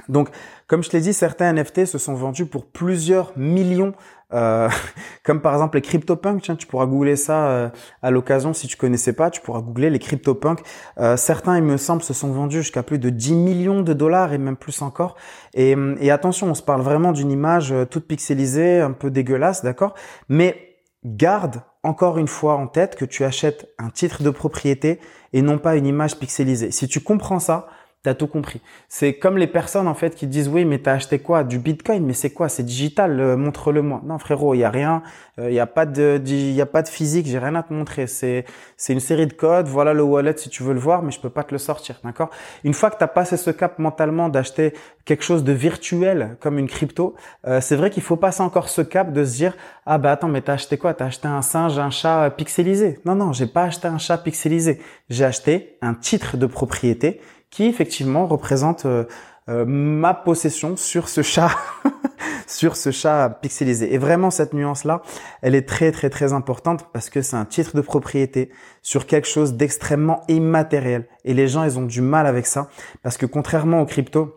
Donc, 0.07 0.29
comme 0.67 0.81
je 0.81 0.89
t'ai 0.89 1.01
dit, 1.01 1.13
certains 1.13 1.51
NFT 1.51 1.85
se 1.85 1.97
sont 1.97 2.13
vendus 2.13 2.45
pour 2.45 2.65
plusieurs 2.65 3.37
millions, 3.37 3.93
euh, 4.33 4.69
comme 5.23 5.41
par 5.41 5.53
exemple 5.53 5.77
les 5.77 5.81
CryptoPunks. 5.81 6.41
Tiens, 6.41 6.55
tu 6.55 6.67
pourras 6.67 6.85
googler 6.85 7.15
ça 7.15 7.47
euh, 7.47 7.69
à 8.01 8.11
l'occasion 8.11 8.53
si 8.53 8.67
tu 8.67 8.77
connaissais 8.77 9.13
pas. 9.13 9.29
Tu 9.29 9.41
pourras 9.41 9.61
googler 9.61 9.89
les 9.89 9.99
CryptoPunks. 9.99 10.61
Euh, 10.99 11.17
certains, 11.17 11.57
il 11.57 11.63
me 11.63 11.77
semble, 11.77 12.01
se 12.01 12.13
sont 12.13 12.31
vendus 12.31 12.57
jusqu'à 12.57 12.83
plus 12.83 12.99
de 12.99 13.09
10 13.09 13.33
millions 13.33 13.81
de 13.81 13.93
dollars 13.93 14.33
et 14.33 14.37
même 14.37 14.57
plus 14.57 14.81
encore. 14.81 15.15
Et, 15.53 15.75
et 15.99 16.11
attention, 16.11 16.47
on 16.47 16.55
se 16.55 16.63
parle 16.63 16.81
vraiment 16.81 17.11
d'une 17.11 17.31
image 17.31 17.73
toute 17.89 18.07
pixelisée, 18.07 18.79
un 18.81 18.91
peu 18.91 19.09
dégueulasse, 19.09 19.63
d'accord? 19.63 19.95
Mais 20.27 20.69
garde 21.05 21.61
encore 21.83 22.17
une 22.17 22.27
fois 22.27 22.55
en 22.55 22.67
tête 22.67 22.95
que 22.95 23.05
tu 23.05 23.23
achètes 23.23 23.69
un 23.77 23.89
titre 23.89 24.21
de 24.21 24.29
propriété 24.29 24.99
et 25.31 25.41
non 25.41 25.57
pas 25.57 25.75
une 25.75 25.85
image 25.85 26.17
pixelisée. 26.17 26.71
Si 26.71 26.87
tu 26.87 26.99
comprends 26.99 27.39
ça, 27.39 27.67
T'as 28.01 28.13
tout 28.13 28.27
compris. 28.27 28.61
C'est 28.87 29.15
comme 29.15 29.37
les 29.37 29.45
personnes 29.45 29.85
en 29.85 29.93
fait 29.93 30.15
qui 30.15 30.25
disent 30.25 30.47
oui 30.47 30.63
mais 30.63 30.79
t'as 30.79 30.93
acheté 30.93 31.19
quoi? 31.19 31.43
Du 31.43 31.59
Bitcoin. 31.59 32.05
Mais 32.05 32.13
c'est 32.13 32.29
quoi? 32.29 32.47
C'est 32.47 32.63
digital 32.63 33.19
euh, 33.19 33.35
montre-le-moi. 33.35 34.01
Non 34.05 34.17
frérot 34.19 34.53
il 34.53 34.59
y 34.59 34.63
a 34.63 34.69
rien 34.69 35.03
il 35.37 35.43
euh, 35.43 35.51
y 35.51 35.59
a 35.59 35.65
pas 35.65 35.85
de 35.85 36.17
il 36.25 36.51
y 36.51 36.61
a 36.61 36.65
pas 36.65 36.81
de 36.81 36.87
physique 36.87 37.27
j'ai 37.27 37.39
rien 37.39 37.55
à 37.55 37.63
te 37.63 37.73
montrer. 37.73 38.07
C'est 38.07 38.45
c'est 38.77 38.93
une 38.93 39.01
série 39.01 39.27
de 39.27 39.33
codes. 39.33 39.67
Voilà 39.67 39.93
le 39.93 40.01
wallet 40.01 40.37
si 40.37 40.49
tu 40.49 40.63
veux 40.63 40.73
le 40.73 40.79
voir 40.79 41.03
mais 41.03 41.11
je 41.11 41.19
peux 41.19 41.29
pas 41.29 41.43
te 41.43 41.51
le 41.53 41.57
sortir 41.57 41.99
d'accord? 42.01 42.29
Une 42.63 42.73
fois 42.73 42.89
que 42.89 42.95
t'as 42.97 43.07
passé 43.07 43.35
ce 43.35 43.49
cap 43.51 43.79
mentalement 43.79 44.29
d'acheter 44.29 44.73
quelque 45.03 45.23
chose 45.23 45.43
de 45.43 45.51
virtuel 45.51 46.37
comme 46.39 46.57
une 46.57 46.67
crypto 46.67 47.15
euh, 47.47 47.59
c'est 47.59 47.75
vrai 47.75 47.89
qu'il 47.89 48.03
faut 48.03 48.15
passer 48.15 48.41
encore 48.41 48.69
ce 48.69 48.81
cap 48.81 49.11
de 49.11 49.25
se 49.25 49.35
dire 49.35 49.57
ah 49.85 49.97
bah 49.97 50.13
attends 50.13 50.29
mais 50.29 50.41
t'as 50.41 50.53
acheté 50.53 50.77
quoi? 50.77 50.93
T'as 50.93 51.07
acheté 51.07 51.27
un 51.27 51.41
singe 51.41 51.77
un 51.77 51.89
chat 51.89 52.29
pixelisé. 52.29 52.99
Non 53.03 53.15
non 53.15 53.33
j'ai 53.33 53.47
pas 53.47 53.63
acheté 53.63 53.89
un 53.89 53.97
chat 53.97 54.19
pixelisé. 54.19 54.79
J'ai 55.09 55.25
acheté 55.25 55.77
un 55.81 55.95
titre 55.95 56.37
de 56.37 56.45
propriété 56.45 57.19
qui 57.49 57.65
effectivement 57.65 58.27
représente 58.27 58.85
euh, 58.85 59.05
euh, 59.49 59.65
ma 59.65 60.13
possession 60.13 60.77
sur 60.77 61.09
ce 61.09 61.21
chat, 61.21 61.49
sur 62.47 62.75
ce 62.75 62.91
chat 62.91 63.29
pixelisé. 63.41 63.93
Et 63.93 63.97
vraiment 63.97 64.29
cette 64.29 64.53
nuance-là, 64.53 65.01
elle 65.41 65.55
est 65.55 65.67
très 65.67 65.91
très 65.91 66.09
très 66.09 66.33
importante 66.33 66.87
parce 66.93 67.09
que 67.09 67.21
c'est 67.21 67.35
un 67.35 67.45
titre 67.45 67.75
de 67.75 67.81
propriété 67.81 68.51
sur 68.81 69.07
quelque 69.07 69.27
chose 69.27 69.53
d'extrêmement 69.53 70.23
immatériel. 70.27 71.07
Et 71.25 71.33
les 71.33 71.47
gens, 71.47 71.63
ils 71.63 71.79
ont 71.79 71.85
du 71.85 72.01
mal 72.01 72.27
avec 72.27 72.45
ça 72.45 72.69
parce 73.01 73.17
que 73.17 73.25
contrairement 73.25 73.81
aux 73.81 73.85
cryptos, 73.85 74.35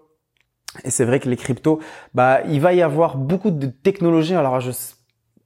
et 0.85 0.91
c'est 0.91 1.05
vrai 1.05 1.21
que 1.21 1.29
les 1.29 1.37
cryptos, 1.37 1.81
bah, 2.15 2.41
il 2.49 2.61
va 2.61 2.73
y 2.73 2.81
avoir 2.81 3.19
beaucoup 3.19 3.51
de 3.51 3.67
technologies. 3.67 4.35
Alors, 4.35 4.61
je 4.61 4.71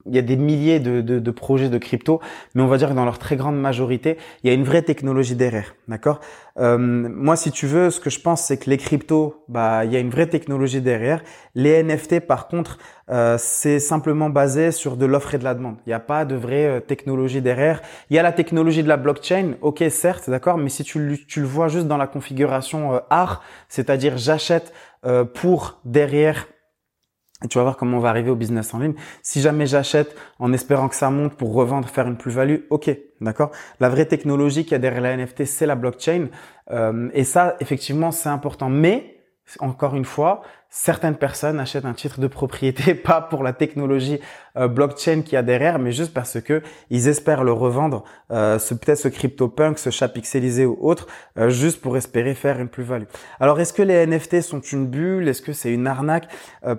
il 0.06 0.14
y 0.14 0.18
a 0.18 0.22
des 0.22 0.36
milliers 0.36 0.80
de, 0.80 1.00
de, 1.00 1.18
de, 1.18 1.30
projets 1.30 1.68
de 1.68 1.78
crypto, 1.78 2.20
mais 2.54 2.62
on 2.62 2.66
va 2.66 2.78
dire 2.78 2.88
que 2.88 2.94
dans 2.94 3.04
leur 3.04 3.18
très 3.18 3.36
grande 3.36 3.58
majorité, 3.58 4.16
il 4.42 4.48
y 4.48 4.50
a 4.50 4.54
une 4.54 4.64
vraie 4.64 4.82
technologie 4.82 5.34
derrière, 5.34 5.74
d'accord? 5.88 6.20
Euh, 6.58 6.78
Moi, 6.78 7.36
si 7.36 7.50
tu 7.50 7.66
veux, 7.66 7.90
ce 7.90 8.00
que 8.00 8.10
je 8.10 8.20
pense, 8.20 8.42
c'est 8.42 8.56
que 8.56 8.70
les 8.70 8.78
cryptos, 8.78 9.44
bah, 9.48 9.84
il 9.84 9.92
y 9.92 9.96
a 9.96 9.98
une 9.98 10.10
vraie 10.10 10.26
technologie 10.26 10.80
derrière. 10.80 11.22
Les 11.54 11.82
NFT, 11.82 12.20
par 12.20 12.48
contre, 12.48 12.78
euh, 13.10 13.36
c'est 13.38 13.78
simplement 13.78 14.30
basé 14.30 14.70
sur 14.72 14.96
de 14.96 15.06
l'offre 15.06 15.34
et 15.34 15.38
de 15.38 15.44
la 15.44 15.54
demande. 15.54 15.76
Il 15.86 15.90
n'y 15.90 15.94
a 15.94 16.00
pas 16.00 16.24
de 16.24 16.34
vraie 16.34 16.66
euh, 16.66 16.80
technologie 16.80 17.42
derrière. 17.42 17.82
Il 18.10 18.16
y 18.16 18.18
a 18.18 18.22
la 18.22 18.32
technologie 18.32 18.82
de 18.82 18.88
la 18.88 18.96
blockchain, 18.96 19.54
ok, 19.60 19.84
certes, 19.90 20.30
d'accord, 20.30 20.56
mais 20.56 20.70
si 20.70 20.82
tu, 20.82 21.24
tu, 21.28 21.40
le 21.40 21.46
vois 21.46 21.68
juste 21.68 21.86
dans 21.86 21.98
la 21.98 22.06
configuration 22.06 22.94
euh, 22.94 22.98
art, 23.10 23.42
c'est-à-dire 23.68 24.16
j'achète 24.16 24.72
euh, 25.04 25.24
pour 25.24 25.78
derrière 25.84 26.48
et 27.44 27.48
tu 27.48 27.58
vas 27.58 27.64
voir 27.64 27.76
comment 27.76 27.98
on 27.98 28.00
va 28.00 28.08
arriver 28.08 28.30
au 28.30 28.36
business 28.36 28.72
en 28.72 28.78
ligne. 28.78 28.94
Si 29.22 29.42
jamais 29.42 29.66
j'achète 29.66 30.16
en 30.38 30.52
espérant 30.54 30.88
que 30.88 30.94
ça 30.94 31.10
monte 31.10 31.34
pour 31.34 31.52
revendre, 31.52 31.86
faire 31.88 32.06
une 32.06 32.16
plus-value, 32.16 32.60
ok, 32.70 32.90
d'accord. 33.20 33.50
La 33.78 33.90
vraie 33.90 34.06
technologie 34.06 34.64
qui 34.64 34.74
a 34.74 34.78
derrière 34.78 35.02
la 35.02 35.16
NFT, 35.16 35.44
c'est 35.44 35.66
la 35.66 35.74
blockchain. 35.74 36.28
Euh, 36.70 37.10
et 37.12 37.24
ça, 37.24 37.56
effectivement, 37.60 38.10
c'est 38.10 38.30
important. 38.30 38.70
Mais 38.70 39.20
encore 39.60 39.94
une 39.94 40.06
fois, 40.06 40.42
certaines 40.76 41.16
personnes 41.16 41.58
achètent 41.58 41.86
un 41.86 41.94
titre 41.94 42.20
de 42.20 42.26
propriété 42.26 42.94
pas 43.10 43.22
pour 43.22 43.42
la 43.42 43.54
technologie 43.54 44.20
euh, 44.58 44.68
blockchain 44.68 45.22
qu'il 45.22 45.32
y 45.32 45.36
a 45.36 45.42
derrière, 45.42 45.78
mais 45.78 45.90
juste 45.90 46.12
parce 46.12 46.38
que 46.40 46.62
ils 46.90 47.08
espèrent 47.08 47.44
le 47.44 47.52
revendre, 47.52 48.04
euh, 48.30 48.58
ce 48.58 48.74
peut-être 48.74 48.98
ce 48.98 49.08
CryptoPunk, 49.08 49.78
ce 49.78 49.88
chat 49.88 50.08
pixelisé 50.08 50.66
ou 50.66 50.76
autre, 50.80 51.06
euh, 51.38 51.48
juste 51.48 51.80
pour 51.80 51.96
espérer 51.96 52.34
faire 52.34 52.60
une 52.60 52.68
plus-value. 52.68 53.04
Alors 53.40 53.58
est-ce 53.58 53.72
que 53.72 53.82
les 53.82 54.06
NFT 54.06 54.42
sont 54.42 54.60
une 54.60 54.86
bulle? 54.86 55.26
Est-ce 55.28 55.40
que 55.40 55.54
c'est 55.54 55.72
une 55.72 55.86
arnaque? 55.86 56.28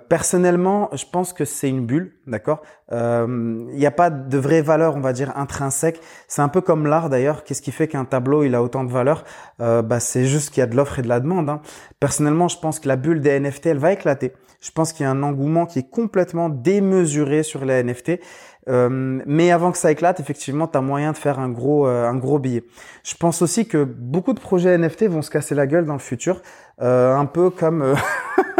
Personnellement, 0.08 0.90
je 0.92 1.04
pense 1.10 1.32
que 1.32 1.44
c'est 1.44 1.68
une 1.68 1.84
bulle, 1.86 2.12
d'accord? 2.26 2.62
Il 2.90 3.76
n'y 3.76 3.86
a 3.86 3.90
pas 3.90 4.10
de 4.10 4.38
vraie 4.38 4.62
valeur, 4.62 4.96
on 4.96 5.00
va 5.00 5.12
dire 5.12 5.36
intrinsèque. 5.36 6.00
C'est 6.26 6.42
un 6.42 6.48
peu 6.48 6.60
comme 6.60 6.86
l'art 6.86 7.10
d'ailleurs. 7.10 7.44
Qu'est-ce 7.44 7.62
qui 7.62 7.72
fait 7.72 7.88
qu'un 7.88 8.04
tableau 8.04 8.44
il 8.44 8.54
a 8.54 8.62
autant 8.62 8.84
de 8.84 8.90
valeur 8.90 9.24
Bah 9.58 10.00
c'est 10.00 10.26
juste 10.26 10.50
qu'il 10.50 10.60
y 10.60 10.64
a 10.64 10.66
de 10.66 10.76
l'offre 10.76 10.98
et 10.98 11.02
de 11.02 11.08
la 11.08 11.20
demande. 11.20 11.48
Hein. 11.48 11.60
Personnellement, 12.00 12.48
je 12.48 12.58
pense 12.58 12.80
que 12.80 12.88
la 12.88 12.96
bulle 12.96 13.20
des 13.20 13.38
NFT, 13.40 13.66
elle 13.66 13.78
va 13.78 13.87
éclater. 13.92 14.32
Je 14.60 14.70
pense 14.72 14.92
qu'il 14.92 15.04
y 15.04 15.06
a 15.06 15.10
un 15.10 15.22
engouement 15.22 15.66
qui 15.66 15.78
est 15.78 15.88
complètement 15.88 16.48
démesuré 16.48 17.42
sur 17.42 17.64
les 17.64 17.82
NFT. 17.82 18.20
Euh, 18.68 19.22
mais 19.24 19.50
avant 19.50 19.72
que 19.72 19.78
ça 19.78 19.90
éclate, 19.90 20.20
effectivement, 20.20 20.66
tu 20.66 20.76
as 20.76 20.80
moyen 20.80 21.12
de 21.12 21.16
faire 21.16 21.38
un 21.38 21.48
gros, 21.48 21.86
euh, 21.86 22.06
un 22.06 22.16
gros 22.16 22.38
billet. 22.38 22.64
Je 23.02 23.14
pense 23.14 23.40
aussi 23.40 23.66
que 23.66 23.84
beaucoup 23.84 24.34
de 24.34 24.40
projets 24.40 24.76
NFT 24.76 25.04
vont 25.04 25.22
se 25.22 25.30
casser 25.30 25.54
la 25.54 25.66
gueule 25.66 25.86
dans 25.86 25.94
le 25.94 25.98
futur, 26.00 26.42
euh, 26.82 27.14
un 27.14 27.26
peu 27.26 27.50
comme 27.50 27.94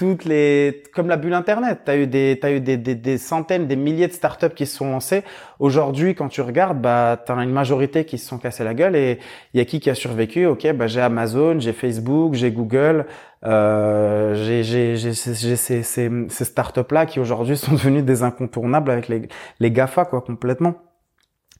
toutes 0.00 0.24
les, 0.24 0.82
comme 0.94 1.08
la 1.08 1.18
bulle 1.18 1.34
Internet. 1.34 1.80
T'as 1.84 1.98
eu 1.98 2.06
des, 2.06 2.38
t'as 2.40 2.52
eu 2.52 2.60
des, 2.60 2.78
des, 2.78 2.94
des, 2.94 3.18
centaines, 3.18 3.66
des 3.66 3.76
milliers 3.76 4.08
de 4.08 4.14
startups 4.14 4.54
qui 4.56 4.64
se 4.64 4.78
sont 4.78 4.90
lancées. 4.90 5.24
Aujourd'hui, 5.58 6.14
quand 6.14 6.28
tu 6.28 6.40
regardes, 6.40 6.80
bah, 6.80 7.22
t'as 7.22 7.34
une 7.42 7.50
majorité 7.50 8.06
qui 8.06 8.16
se 8.16 8.26
sont 8.26 8.38
cassés 8.38 8.64
la 8.64 8.72
gueule 8.72 8.96
et 8.96 9.18
il 9.52 9.58
y 9.58 9.60
a 9.60 9.66
qui 9.66 9.78
qui 9.78 9.90
a 9.90 9.94
survécu? 9.94 10.46
Ok, 10.46 10.66
bah, 10.72 10.86
j'ai 10.86 11.02
Amazon, 11.02 11.60
j'ai 11.60 11.74
Facebook, 11.74 12.32
j'ai 12.32 12.50
Google, 12.50 13.04
euh, 13.44 14.34
j'ai, 14.42 14.62
j'ai, 14.96 15.12
ces, 15.12 15.82
ces, 15.82 15.82
ces 15.82 16.44
startups-là 16.46 17.04
qui 17.04 17.20
aujourd'hui 17.20 17.58
sont 17.58 17.72
devenus 17.72 18.02
des 18.02 18.22
incontournables 18.22 18.90
avec 18.90 19.06
les, 19.08 19.28
les 19.58 19.70
GAFA, 19.70 20.06
quoi, 20.06 20.22
complètement. 20.22 20.76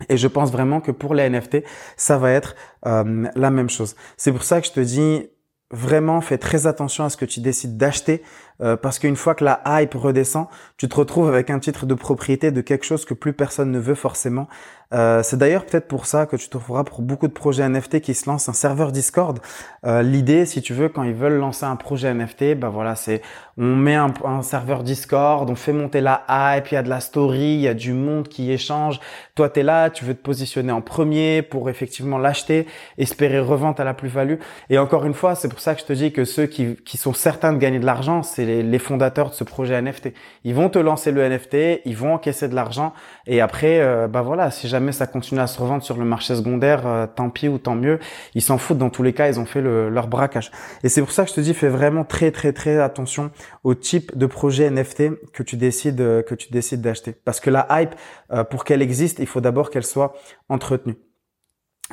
Et 0.08 0.16
je 0.16 0.28
pense 0.28 0.50
vraiment 0.50 0.80
que 0.80 0.92
pour 0.92 1.14
les 1.14 1.28
NFT, 1.28 1.58
ça 1.98 2.16
va 2.16 2.30
être 2.30 2.54
euh, 2.86 3.26
la 3.34 3.50
même 3.50 3.68
chose. 3.68 3.96
C'est 4.16 4.32
pour 4.32 4.44
ça 4.44 4.62
que 4.62 4.66
je 4.66 4.72
te 4.72 4.80
dis, 4.80 5.28
vraiment 5.70 6.20
fais 6.20 6.38
très 6.38 6.66
attention 6.66 7.04
à 7.04 7.10
ce 7.10 7.16
que 7.16 7.24
tu 7.24 7.40
décides 7.40 7.76
d'acheter 7.76 8.22
euh, 8.62 8.76
parce 8.76 8.98
qu'une 8.98 9.16
fois 9.16 9.34
que 9.34 9.44
la 9.44 9.62
hype 9.66 9.94
redescend, 9.94 10.46
tu 10.76 10.88
te 10.88 10.94
retrouves 10.94 11.28
avec 11.28 11.50
un 11.50 11.58
titre 11.58 11.86
de 11.86 11.94
propriété 11.94 12.50
de 12.50 12.60
quelque 12.60 12.84
chose 12.84 13.04
que 13.04 13.14
plus 13.14 13.32
personne 13.32 13.70
ne 13.70 13.78
veut 13.78 13.94
forcément. 13.94 14.48
Euh, 14.92 15.22
c'est 15.22 15.36
d'ailleurs 15.36 15.66
peut-être 15.66 15.86
pour 15.86 16.06
ça 16.06 16.26
que 16.26 16.34
tu 16.34 16.48
trouveras 16.48 16.82
pour 16.82 17.02
beaucoup 17.02 17.28
de 17.28 17.32
projets 17.32 17.68
NFT 17.68 18.00
qui 18.00 18.12
se 18.12 18.28
lancent 18.28 18.48
un 18.48 18.52
serveur 18.52 18.90
Discord. 18.90 19.38
Euh, 19.86 20.02
l'idée, 20.02 20.46
si 20.46 20.62
tu 20.62 20.74
veux, 20.74 20.88
quand 20.88 21.04
ils 21.04 21.14
veulent 21.14 21.38
lancer 21.38 21.64
un 21.64 21.76
projet 21.76 22.12
NFT, 22.12 22.54
bah 22.56 22.70
voilà, 22.70 22.96
c'est 22.96 23.22
on 23.56 23.76
met 23.76 23.94
un, 23.94 24.12
un, 24.24 24.42
serveur 24.42 24.82
Discord, 24.82 25.48
on 25.48 25.54
fait 25.54 25.72
monter 25.72 26.00
la 26.00 26.24
hype, 26.28 26.72
il 26.72 26.74
y 26.74 26.76
a 26.76 26.82
de 26.82 26.88
la 26.88 27.00
story, 27.00 27.54
il 27.54 27.60
y 27.60 27.68
a 27.68 27.74
du 27.74 27.92
monde 27.92 28.26
qui 28.26 28.50
échange. 28.50 28.98
Toi, 29.36 29.48
tu 29.48 29.60
es 29.60 29.62
là, 29.62 29.90
tu 29.90 30.04
veux 30.04 30.14
te 30.14 30.22
positionner 30.22 30.72
en 30.72 30.80
premier 30.80 31.42
pour 31.42 31.70
effectivement 31.70 32.18
l'acheter, 32.18 32.66
espérer 32.98 33.38
revente 33.38 33.78
à 33.78 33.84
la 33.84 33.94
plus-value. 33.94 34.36
Et 34.70 34.78
encore 34.78 35.04
une 35.04 35.14
fois, 35.14 35.36
c'est 35.36 35.48
pour 35.48 35.60
ça 35.60 35.74
que 35.74 35.82
je 35.82 35.86
te 35.86 35.92
dis 35.92 36.10
que 36.12 36.24
ceux 36.24 36.46
qui, 36.46 36.76
qui 36.84 36.96
sont 36.96 37.12
certains 37.12 37.52
de 37.52 37.58
gagner 37.58 37.78
de 37.78 37.86
l'argent, 37.86 38.22
c'est 38.22 38.44
les, 38.62 38.78
fondateurs 38.78 39.30
de 39.30 39.34
ce 39.34 39.44
projet 39.44 39.80
NFT. 39.80 40.12
Ils 40.44 40.54
vont 40.54 40.68
te 40.68 40.78
lancer 40.78 41.12
le 41.12 41.26
NFT, 41.28 41.82
ils 41.84 41.96
vont 41.96 42.14
encaisser 42.14 42.48
de 42.48 42.54
l'argent 42.54 42.92
et 43.26 43.40
après, 43.40 43.80
euh, 43.80 44.08
bah 44.08 44.22
voilà, 44.22 44.50
si 44.50 44.68
jamais 44.68 44.92
ça 44.92 45.06
continue 45.06 45.40
à 45.40 45.46
se 45.46 45.60
revendre 45.60 45.82
sur 45.82 45.96
le 45.96 46.04
marché 46.04 46.34
secondaire, 46.34 46.86
euh, 46.86 47.06
tant 47.06 47.30
pis 47.30 47.48
ou 47.48 47.58
tant 47.58 47.74
mieux. 47.74 47.98
Ils 48.34 48.42
s'en 48.42 48.58
foutent. 48.58 48.78
Dans 48.78 48.90
tous 48.90 49.02
les 49.02 49.12
cas, 49.12 49.28
ils 49.28 49.38
ont 49.38 49.46
fait 49.46 49.60
leur 49.60 50.08
braquage. 50.08 50.50
Et 50.82 50.88
c'est 50.88 51.00
pour 51.00 51.12
ça 51.12 51.24
que 51.24 51.30
je 51.30 51.34
te 51.34 51.40
dis, 51.40 51.54
fais 51.54 51.68
vraiment 51.68 52.04
très 52.04 52.30
très 52.30 52.52
très 52.52 52.78
attention 52.78 53.30
au 53.64 53.74
type 53.74 54.16
de 54.16 54.26
projet 54.26 54.70
NFT 54.70 55.32
que 55.32 55.42
tu 55.42 55.56
décides 55.56 56.00
euh, 56.00 56.22
que 56.22 56.34
tu 56.34 56.50
décides 56.50 56.80
d'acheter, 56.80 57.14
parce 57.24 57.40
que 57.40 57.50
la 57.50 57.66
hype, 57.70 57.94
pour 58.50 58.64
qu'elle 58.64 58.82
existe, 58.82 59.18
il 59.18 59.26
faut 59.26 59.40
d'abord 59.40 59.70
qu'elle 59.70 59.84
soit 59.84 60.14
entretenue. 60.48 60.96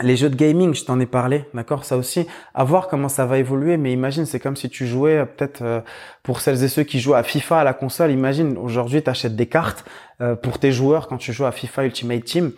Les 0.03 0.15
jeux 0.15 0.29
de 0.29 0.35
gaming, 0.35 0.75
je 0.75 0.85
t'en 0.85 0.99
ai 0.99 1.07
parlé, 1.07 1.45
d'accord 1.55 1.83
Ça 1.83 1.97
aussi, 1.97 2.27
à 2.53 2.63
voir 2.63 2.87
comment 2.87 3.09
ça 3.09 3.25
va 3.25 3.39
évoluer, 3.39 3.77
mais 3.77 3.91
imagine, 3.91 4.27
c'est 4.27 4.39
comme 4.39 4.55
si 4.55 4.69
tu 4.69 4.85
jouais, 4.85 5.17
euh, 5.17 5.25
peut-être 5.25 5.63
euh, 5.63 5.81
pour 6.21 6.39
celles 6.39 6.63
et 6.63 6.67
ceux 6.67 6.83
qui 6.83 6.99
jouent 6.99 7.15
à 7.15 7.23
FIFA 7.23 7.61
à 7.61 7.63
la 7.63 7.73
console, 7.73 8.11
imagine, 8.11 8.59
aujourd'hui, 8.59 9.01
tu 9.01 9.09
achètes 9.09 9.35
des 9.35 9.47
cartes 9.47 9.85
euh, 10.21 10.35
pour 10.35 10.59
tes 10.59 10.71
joueurs 10.71 11.07
quand 11.07 11.17
tu 11.17 11.33
joues 11.33 11.45
à 11.45 11.51
FIFA 11.51 11.85
Ultimate 11.85 12.23
Team. 12.23 12.51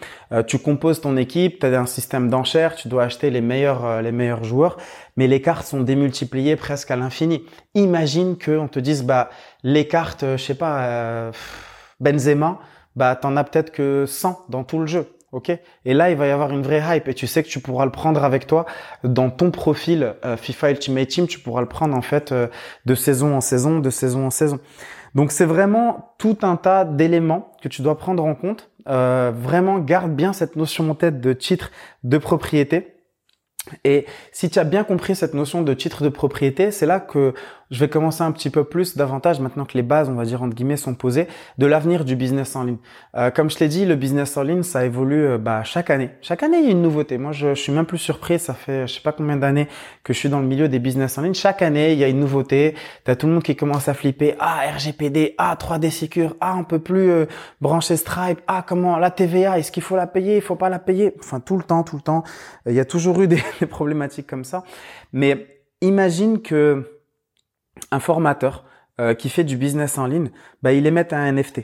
tu 0.47 0.59
composes 0.59 0.99
ton 0.99 1.15
équipe, 1.15 1.59
tu 1.59 1.65
as 1.65 1.79
un 1.79 1.85
système 1.85 2.29
d'enchères, 2.29 2.75
tu 2.75 2.89
dois 2.89 3.03
acheter 3.03 3.29
les 3.29 3.41
meilleurs, 3.41 4.01
les 4.01 4.11
meilleurs 4.11 4.43
joueurs, 4.43 4.75
mais 5.15 5.27
les 5.27 5.41
cartes 5.41 5.65
sont 5.65 5.79
démultipliées 5.79 6.57
presque 6.57 6.91
à 6.91 6.97
l'infini. 6.97 7.45
Imagine 7.73 8.37
qu'on 8.37 8.67
te 8.67 8.79
dise, 8.79 9.03
bah, 9.03 9.29
les 9.63 9.87
cartes, 9.87 10.25
je 10.35 10.43
sais 10.43 10.55
pas, 10.55 11.31
Benzema, 12.01 12.59
bah, 12.97 13.15
t'en 13.15 13.37
as 13.37 13.45
peut-être 13.45 13.71
que 13.71 14.05
100 14.05 14.45
dans 14.49 14.65
tout 14.65 14.79
le 14.79 14.87
jeu 14.87 15.07
ok? 15.31 15.51
Et 15.85 15.93
là, 15.93 16.09
il 16.11 16.17
va 16.17 16.27
y 16.27 16.31
avoir 16.31 16.51
une 16.51 16.61
vraie 16.61 16.81
hype 16.85 17.07
et 17.07 17.13
tu 17.13 17.27
sais 17.27 17.43
que 17.43 17.49
tu 17.49 17.59
pourras 17.59 17.85
le 17.85 17.91
prendre 17.91 18.23
avec 18.23 18.47
toi 18.47 18.65
dans 19.03 19.29
ton 19.29 19.51
profil 19.51 20.15
euh, 20.25 20.37
FIFA 20.37 20.71
Ultimate 20.71 21.07
Team. 21.07 21.27
Tu 21.27 21.39
pourras 21.39 21.61
le 21.61 21.67
prendre 21.67 21.95
en 21.95 22.01
fait 22.01 22.31
euh, 22.31 22.47
de 22.85 22.95
saison 22.95 23.35
en 23.35 23.41
saison, 23.41 23.79
de 23.79 23.89
saison 23.89 24.27
en 24.27 24.31
saison. 24.31 24.59
Donc 25.15 25.31
c'est 25.31 25.45
vraiment 25.45 26.13
tout 26.17 26.37
un 26.41 26.55
tas 26.55 26.85
d'éléments 26.85 27.51
que 27.61 27.67
tu 27.67 27.81
dois 27.81 27.97
prendre 27.97 28.23
en 28.23 28.35
compte. 28.35 28.69
Euh, 28.87 29.31
vraiment, 29.35 29.79
garde 29.79 30.15
bien 30.15 30.33
cette 30.33 30.55
notion 30.55 30.89
en 30.89 30.95
tête 30.95 31.19
de 31.21 31.33
titre 31.33 31.71
de 32.03 32.17
propriété. 32.17 32.95
Et 33.83 34.05
si 34.31 34.49
tu 34.49 34.57
as 34.59 34.63
bien 34.63 34.83
compris 34.83 35.15
cette 35.15 35.33
notion 35.33 35.61
de 35.61 35.73
titre 35.73 36.03
de 36.03 36.09
propriété, 36.09 36.71
c'est 36.71 36.85
là 36.85 36.99
que 36.99 37.33
je 37.71 37.79
vais 37.79 37.89
commencer 37.89 38.23
un 38.23 38.31
petit 38.31 38.49
peu 38.49 38.63
plus 38.63 38.97
davantage 38.97 39.39
maintenant 39.39 39.65
que 39.65 39.75
les 39.75 39.83
bases, 39.83 40.09
on 40.09 40.15
va 40.15 40.25
dire 40.25 40.41
entre 40.41 40.55
guillemets, 40.55 40.77
sont 40.77 40.95
posées, 40.95 41.27
de 41.57 41.65
l'avenir 41.65 42.03
du 42.03 42.15
business 42.15 42.55
en 42.55 42.63
ligne. 42.63 42.77
Euh, 43.15 43.29
comme 43.29 43.49
je 43.49 43.59
l'ai 43.59 43.67
dit, 43.67 43.85
le 43.85 43.95
business 43.95 44.35
en 44.37 44.43
ligne, 44.43 44.63
ça 44.63 44.85
évolue 44.85 45.25
euh, 45.25 45.37
bah, 45.37 45.63
chaque 45.63 45.89
année. 45.89 46.09
Chaque 46.21 46.41
année, 46.41 46.57
il 46.59 46.65
y 46.65 46.67
a 46.69 46.71
une 46.71 46.81
nouveauté. 46.81 47.17
Moi, 47.17 47.31
je, 47.31 47.49
je 47.49 47.61
suis 47.61 47.71
même 47.71 47.85
plus 47.85 47.97
surpris. 47.97 48.39
Ça 48.39 48.53
fait 48.53 48.87
je 48.87 48.95
sais 48.95 49.01
pas 49.01 49.11
combien 49.11 49.37
d'années 49.37 49.67
que 50.03 50.13
je 50.13 50.17
suis 50.17 50.29
dans 50.29 50.39
le 50.39 50.47
milieu 50.47 50.67
des 50.67 50.79
business 50.79 51.17
en 51.17 51.21
ligne. 51.21 51.33
Chaque 51.33 51.61
année, 51.61 51.93
il 51.93 51.99
y 51.99 52.03
a 52.03 52.07
une 52.07 52.19
nouveauté. 52.19 52.75
T'as 53.03 53.15
tout 53.15 53.27
le 53.27 53.33
monde 53.33 53.43
qui 53.43 53.55
commence 53.55 53.87
à 53.87 53.93
flipper. 53.93 54.35
Ah, 54.39 54.61
RGPD. 54.75 55.35
Ah, 55.37 55.55
3D 55.59 55.91
Secure. 55.91 56.35
Ah, 56.41 56.55
on 56.57 56.63
peut 56.63 56.79
plus 56.79 57.11
euh, 57.11 57.25
brancher 57.61 57.97
Stripe. 57.97 58.41
Ah, 58.47 58.63
comment 58.67 58.97
la 58.97 59.11
TVA 59.11 59.59
Est-ce 59.59 59.71
qu'il 59.71 59.83
faut 59.83 59.95
la 59.95 60.07
payer 60.07 60.37
Il 60.37 60.41
faut 60.41 60.55
pas 60.55 60.69
la 60.69 60.79
payer? 60.79 61.13
Enfin, 61.19 61.39
tout 61.39 61.57
le 61.57 61.63
temps, 61.63 61.83
tout 61.83 61.97
le 61.97 62.01
temps. 62.01 62.23
Il 62.65 62.73
y 62.73 62.79
a 62.79 62.85
toujours 62.85 63.21
eu 63.21 63.27
des, 63.27 63.41
des 63.59 63.67
problématiques 63.67 64.27
comme 64.27 64.43
ça. 64.43 64.63
Mais 65.13 65.61
imagine 65.81 66.41
que 66.41 66.98
un 67.91 67.99
formateur 67.99 68.65
euh, 68.99 69.13
qui 69.13 69.29
fait 69.29 69.43
du 69.43 69.57
business 69.57 69.97
en 69.97 70.05
ligne, 70.05 70.29
bah, 70.61 70.73
il 70.73 70.85
émet 70.85 71.13
un 71.13 71.31
NFT. 71.31 71.61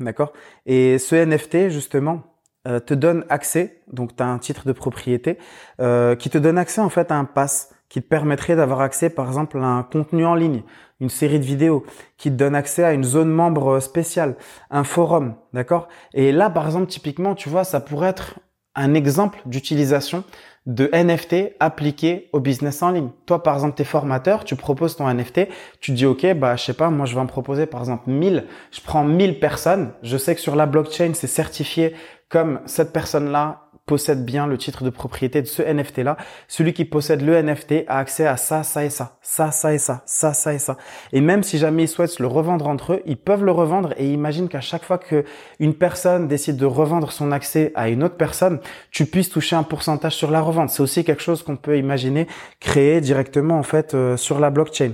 D'accord? 0.00 0.32
Et 0.64 0.98
ce 0.98 1.14
NFT, 1.16 1.68
justement, 1.68 2.22
euh, 2.66 2.80
te 2.80 2.94
donne 2.94 3.24
accès, 3.28 3.82
donc 3.92 4.16
tu 4.16 4.22
as 4.22 4.26
un 4.26 4.38
titre 4.38 4.66
de 4.66 4.72
propriété, 4.72 5.38
euh, 5.80 6.16
qui 6.16 6.28
te 6.28 6.38
donne 6.38 6.58
accès 6.58 6.80
en 6.80 6.88
fait 6.88 7.10
à 7.10 7.16
un 7.16 7.24
pass 7.24 7.72
qui 7.88 8.02
te 8.02 8.08
permettrait 8.08 8.56
d'avoir 8.56 8.80
accès 8.80 9.10
par 9.10 9.26
exemple 9.26 9.58
à 9.58 9.66
un 9.66 9.82
contenu 9.82 10.26
en 10.26 10.34
ligne, 10.34 10.62
une 11.00 11.08
série 11.08 11.38
de 11.38 11.44
vidéos, 11.44 11.86
qui 12.16 12.30
te 12.30 12.36
donne 12.36 12.54
accès 12.54 12.84
à 12.84 12.92
une 12.92 13.04
zone 13.04 13.30
membre 13.30 13.80
spéciale, 13.80 14.36
un 14.70 14.84
forum, 14.84 15.36
d'accord? 15.52 15.88
Et 16.14 16.32
là 16.32 16.50
par 16.50 16.66
exemple 16.66 16.88
typiquement, 16.88 17.34
tu 17.34 17.48
vois, 17.48 17.64
ça 17.64 17.80
pourrait 17.80 18.08
être 18.08 18.40
un 18.78 18.94
exemple 18.94 19.40
d'utilisation 19.46 20.24
de 20.66 20.90
NFT 20.92 21.54
appliqué 21.60 22.28
au 22.32 22.40
business 22.40 22.82
en 22.82 22.90
ligne. 22.90 23.08
Toi, 23.24 23.42
par 23.42 23.54
exemple, 23.54 23.74
t'es 23.74 23.84
formateur, 23.84 24.44
tu 24.44 24.54
proposes 24.54 24.96
ton 24.96 25.12
NFT, 25.12 25.48
tu 25.80 25.92
dis, 25.92 26.04
OK, 26.04 26.26
bah, 26.34 26.56
je 26.56 26.64
sais 26.64 26.74
pas, 26.74 26.90
moi, 26.90 27.06
je 27.06 27.14
vais 27.14 27.20
en 27.20 27.26
proposer, 27.26 27.64
par 27.64 27.80
exemple, 27.80 28.10
1000. 28.10 28.44
Je 28.70 28.80
prends 28.82 29.02
1000 29.02 29.40
personnes. 29.40 29.92
Je 30.02 30.18
sais 30.18 30.34
que 30.34 30.40
sur 30.40 30.56
la 30.56 30.66
blockchain, 30.66 31.12
c'est 31.14 31.26
certifié 31.26 31.94
comme 32.28 32.60
cette 32.66 32.92
personne-là 32.92 33.67
possède 33.88 34.24
bien 34.24 34.46
le 34.46 34.58
titre 34.58 34.84
de 34.84 34.90
propriété 34.90 35.40
de 35.42 35.46
ce 35.46 35.62
NFT-là. 35.62 36.16
Celui 36.46 36.74
qui 36.74 36.84
possède 36.84 37.22
le 37.22 37.42
NFT 37.42 37.86
a 37.88 37.98
accès 37.98 38.26
à 38.26 38.36
ça, 38.36 38.62
ça 38.62 38.84
et 38.84 38.90
ça, 38.90 39.16
ça, 39.22 39.50
ça 39.50 39.74
et 39.74 39.78
ça, 39.78 40.02
ça, 40.04 40.34
ça 40.34 40.54
et 40.54 40.58
ça. 40.58 40.76
Et 41.12 41.20
même 41.20 41.42
si 41.42 41.58
jamais 41.58 41.84
ils 41.84 41.88
souhaitent 41.88 42.20
le 42.20 42.26
revendre 42.26 42.68
entre 42.68 42.92
eux, 42.92 43.02
ils 43.06 43.16
peuvent 43.16 43.44
le 43.44 43.50
revendre 43.50 43.94
et 43.96 44.06
imagine 44.12 44.48
qu'à 44.48 44.60
chaque 44.60 44.84
fois 44.84 44.98
que 44.98 45.24
une 45.58 45.74
personne 45.74 46.28
décide 46.28 46.56
de 46.56 46.66
revendre 46.66 47.10
son 47.10 47.32
accès 47.32 47.72
à 47.74 47.88
une 47.88 48.04
autre 48.04 48.16
personne, 48.16 48.60
tu 48.90 49.06
puisses 49.06 49.30
toucher 49.30 49.56
un 49.56 49.62
pourcentage 49.62 50.14
sur 50.14 50.30
la 50.30 50.42
revente. 50.42 50.70
C'est 50.70 50.82
aussi 50.82 51.02
quelque 51.02 51.22
chose 51.22 51.42
qu'on 51.42 51.56
peut 51.56 51.78
imaginer 51.78 52.28
créer 52.60 53.00
directement 53.00 53.58
en 53.58 53.62
fait 53.62 53.94
euh, 53.94 54.18
sur 54.18 54.38
la 54.38 54.50
blockchain. 54.50 54.92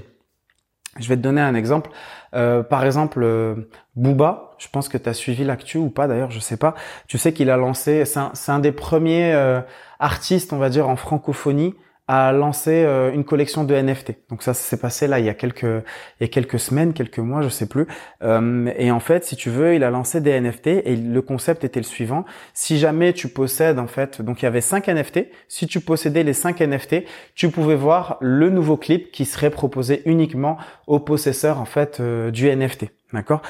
Je 0.99 1.09
vais 1.09 1.17
te 1.17 1.21
donner 1.21 1.41
un 1.41 1.55
exemple. 1.55 1.91
Euh, 2.35 2.63
par 2.63 2.85
exemple, 2.85 3.23
euh, 3.23 3.55
Booba, 3.97 4.53
je 4.59 4.69
pense 4.69 4.89
que 4.89 4.99
tu 4.99 5.09
as 5.09 5.15
suivi 5.15 5.45
l'actu 5.45 5.79
ou 5.79 5.89
pas 5.89 6.07
d'ailleurs, 6.09 6.31
je 6.31 6.41
sais 6.41 6.57
pas. 6.57 6.75
Tu 7.07 7.19
sais 7.19 7.33
qu'il 7.33 7.51
a 7.51 7.57
lancé, 7.57 8.05
c'est 8.05 8.51
un, 8.51 8.59
des 8.59 8.73
premiers 8.73 9.33
euh, 9.35 9.61
artistes, 9.99 10.53
on 10.53 10.59
va 10.59 10.69
dire, 10.69 10.89
en 10.89 10.97
francophonie 10.97 11.75
a 12.07 12.33
lancé 12.33 12.85
euh, 12.85 13.13
une 13.13 13.25
collection 13.25 13.65
de 13.65 13.75
NFT. 13.75 14.29
Donc 14.29 14.43
ça, 14.43 14.53
s'est 14.53 14.77
passé 14.77 15.07
là 15.07 15.21
il 15.21 15.25
y 15.25 15.29
a 15.29 15.35
quelques 15.35 15.63
il 15.63 16.23
y 16.23 16.25
a 16.25 16.29
quelques 16.29 16.59
semaines, 16.59 16.93
quelques 16.93 17.19
mois, 17.19 17.41
je 17.43 17.49
sais 17.49 17.67
plus. 17.67 17.87
Euh, 18.23 18.71
et 18.77 18.91
en 18.91 19.01
fait, 19.01 19.25
si 19.25 19.37
tu 19.37 19.51
veux, 19.51 19.75
il 19.75 19.85
a 19.85 19.91
lancé 19.91 20.21
des 20.21 20.39
NFT 20.39 20.67
et 20.67 20.97
le 20.97 21.23
concept 21.23 21.65
était 21.65 21.81
le 21.81 21.85
suivant 21.85 22.25
si 22.53 22.79
jamais 22.79 23.13
tu 23.13 23.29
possèdes 23.29 23.79
en 23.79 23.87
fait, 23.87 24.21
donc 24.21 24.43
il 24.43 24.45
y 24.45 24.49
avait 24.49 24.61
5 24.61 24.89
NFT. 24.89 25.29
Si 25.49 25.67
tu 25.67 25.81
possédais 25.81 26.23
les 26.23 26.35
5 26.35 26.61
NFT, 26.61 27.05
tu 27.35 27.51
pouvais 27.51 27.77
voir 27.77 28.19
le 28.21 28.51
nouveau 28.51 28.77
clip 28.77 29.11
qui 29.11 29.25
serait 29.25 29.51
proposé 29.51 30.03
uniquement 30.05 30.59
aux 30.87 31.01
possesseurs 31.01 31.59
en 31.59 31.65
fait 31.65 32.01
euh, 32.01 32.31
du 32.31 32.55
NFT. 32.55 32.87
D'accord? 33.15 33.43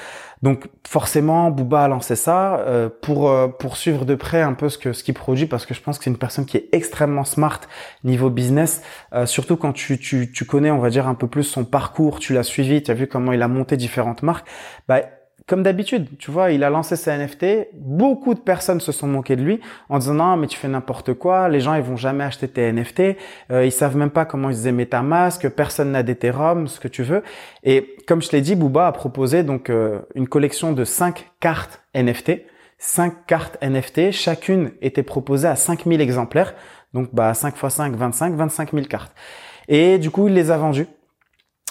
Donc 0.42 0.68
forcément, 0.86 1.50
Booba 1.50 1.84
a 1.84 1.88
lancé 1.88 2.16
ça 2.16 2.58
euh, 2.58 2.88
pour 2.88 3.30
euh, 3.30 3.48
suivre 3.72 4.04
de 4.04 4.14
près 4.14 4.42
un 4.42 4.52
peu 4.52 4.68
ce 4.68 4.76
que 4.76 4.92
ce 4.92 5.02
qu'il 5.02 5.14
produit 5.14 5.46
parce 5.46 5.64
que 5.64 5.72
je 5.72 5.80
pense 5.80 5.98
que 5.98 6.04
c'est 6.04 6.10
une 6.10 6.18
personne 6.18 6.44
qui 6.44 6.58
est 6.58 6.68
extrêmement 6.72 7.24
smart 7.24 7.60
niveau 8.04 8.28
business, 8.30 8.82
euh, 9.14 9.26
surtout 9.26 9.56
quand 9.56 9.72
tu, 9.72 9.98
tu 9.98 10.30
tu 10.30 10.44
connais, 10.44 10.70
on 10.70 10.78
va 10.78 10.90
dire 10.90 11.08
un 11.08 11.14
peu 11.14 11.26
plus 11.26 11.44
son 11.44 11.64
parcours, 11.64 12.18
tu 12.20 12.34
l'as 12.34 12.42
suivi, 12.42 12.82
tu 12.82 12.90
as 12.90 12.94
vu 12.94 13.06
comment 13.06 13.32
il 13.32 13.42
a 13.42 13.48
monté 13.48 13.76
différentes 13.76 14.22
marques. 14.22 14.46
Bah 14.86 15.00
comme 15.46 15.62
d'habitude, 15.62 16.08
tu 16.18 16.30
vois, 16.30 16.52
il 16.52 16.64
a 16.64 16.70
lancé 16.70 16.96
ses 16.96 17.10
NFT, 17.10 17.68
beaucoup 17.74 18.32
de 18.32 18.40
personnes 18.40 18.80
se 18.80 18.92
sont 18.92 19.06
moquées 19.06 19.36
de 19.36 19.42
lui 19.42 19.60
en 19.90 19.98
disant 19.98 20.14
non 20.14 20.36
mais 20.38 20.46
tu 20.46 20.56
fais 20.56 20.68
n'importe 20.68 21.12
quoi, 21.12 21.50
les 21.50 21.60
gens 21.60 21.74
ils 21.74 21.82
vont 21.82 21.96
jamais 21.98 22.24
acheter 22.24 22.48
tes 22.48 22.72
NFT, 22.72 23.16
euh, 23.50 23.66
ils 23.66 23.72
savent 23.72 23.96
même 23.96 24.10
pas 24.10 24.24
comment 24.24 24.48
ils 24.48 24.86
ta 24.86 25.02
masque, 25.02 25.50
personne 25.50 25.92
n'a 25.92 26.02
d'Ethereum, 26.02 26.66
ce 26.66 26.80
que 26.80 26.88
tu 26.88 27.02
veux. 27.02 27.22
Et 27.62 27.96
comme 28.06 28.22
je 28.22 28.30
l'ai 28.32 28.40
dit, 28.40 28.54
Booba 28.54 28.86
a 28.86 28.92
proposé 28.92 29.42
donc 29.42 29.68
euh, 29.68 30.00
une 30.14 30.28
collection 30.28 30.72
de 30.72 30.84
5 30.84 31.30
cartes 31.40 31.82
NFT, 31.94 32.40
5 32.78 33.26
cartes 33.26 33.58
NFT, 33.62 34.12
chacune 34.12 34.72
était 34.80 35.02
proposée 35.02 35.48
à 35.48 35.56
5000 35.56 36.00
exemplaires, 36.00 36.54
donc 36.94 37.10
bah 37.12 37.34
5 37.34 37.54
x 37.54 37.74
5, 37.74 37.94
25, 37.94 38.34
25 38.34 38.72
000 38.72 38.86
cartes. 38.86 39.12
Et 39.68 39.98
du 39.98 40.10
coup, 40.10 40.28
il 40.28 40.34
les 40.34 40.50
a 40.50 40.56
vendues 40.56 40.86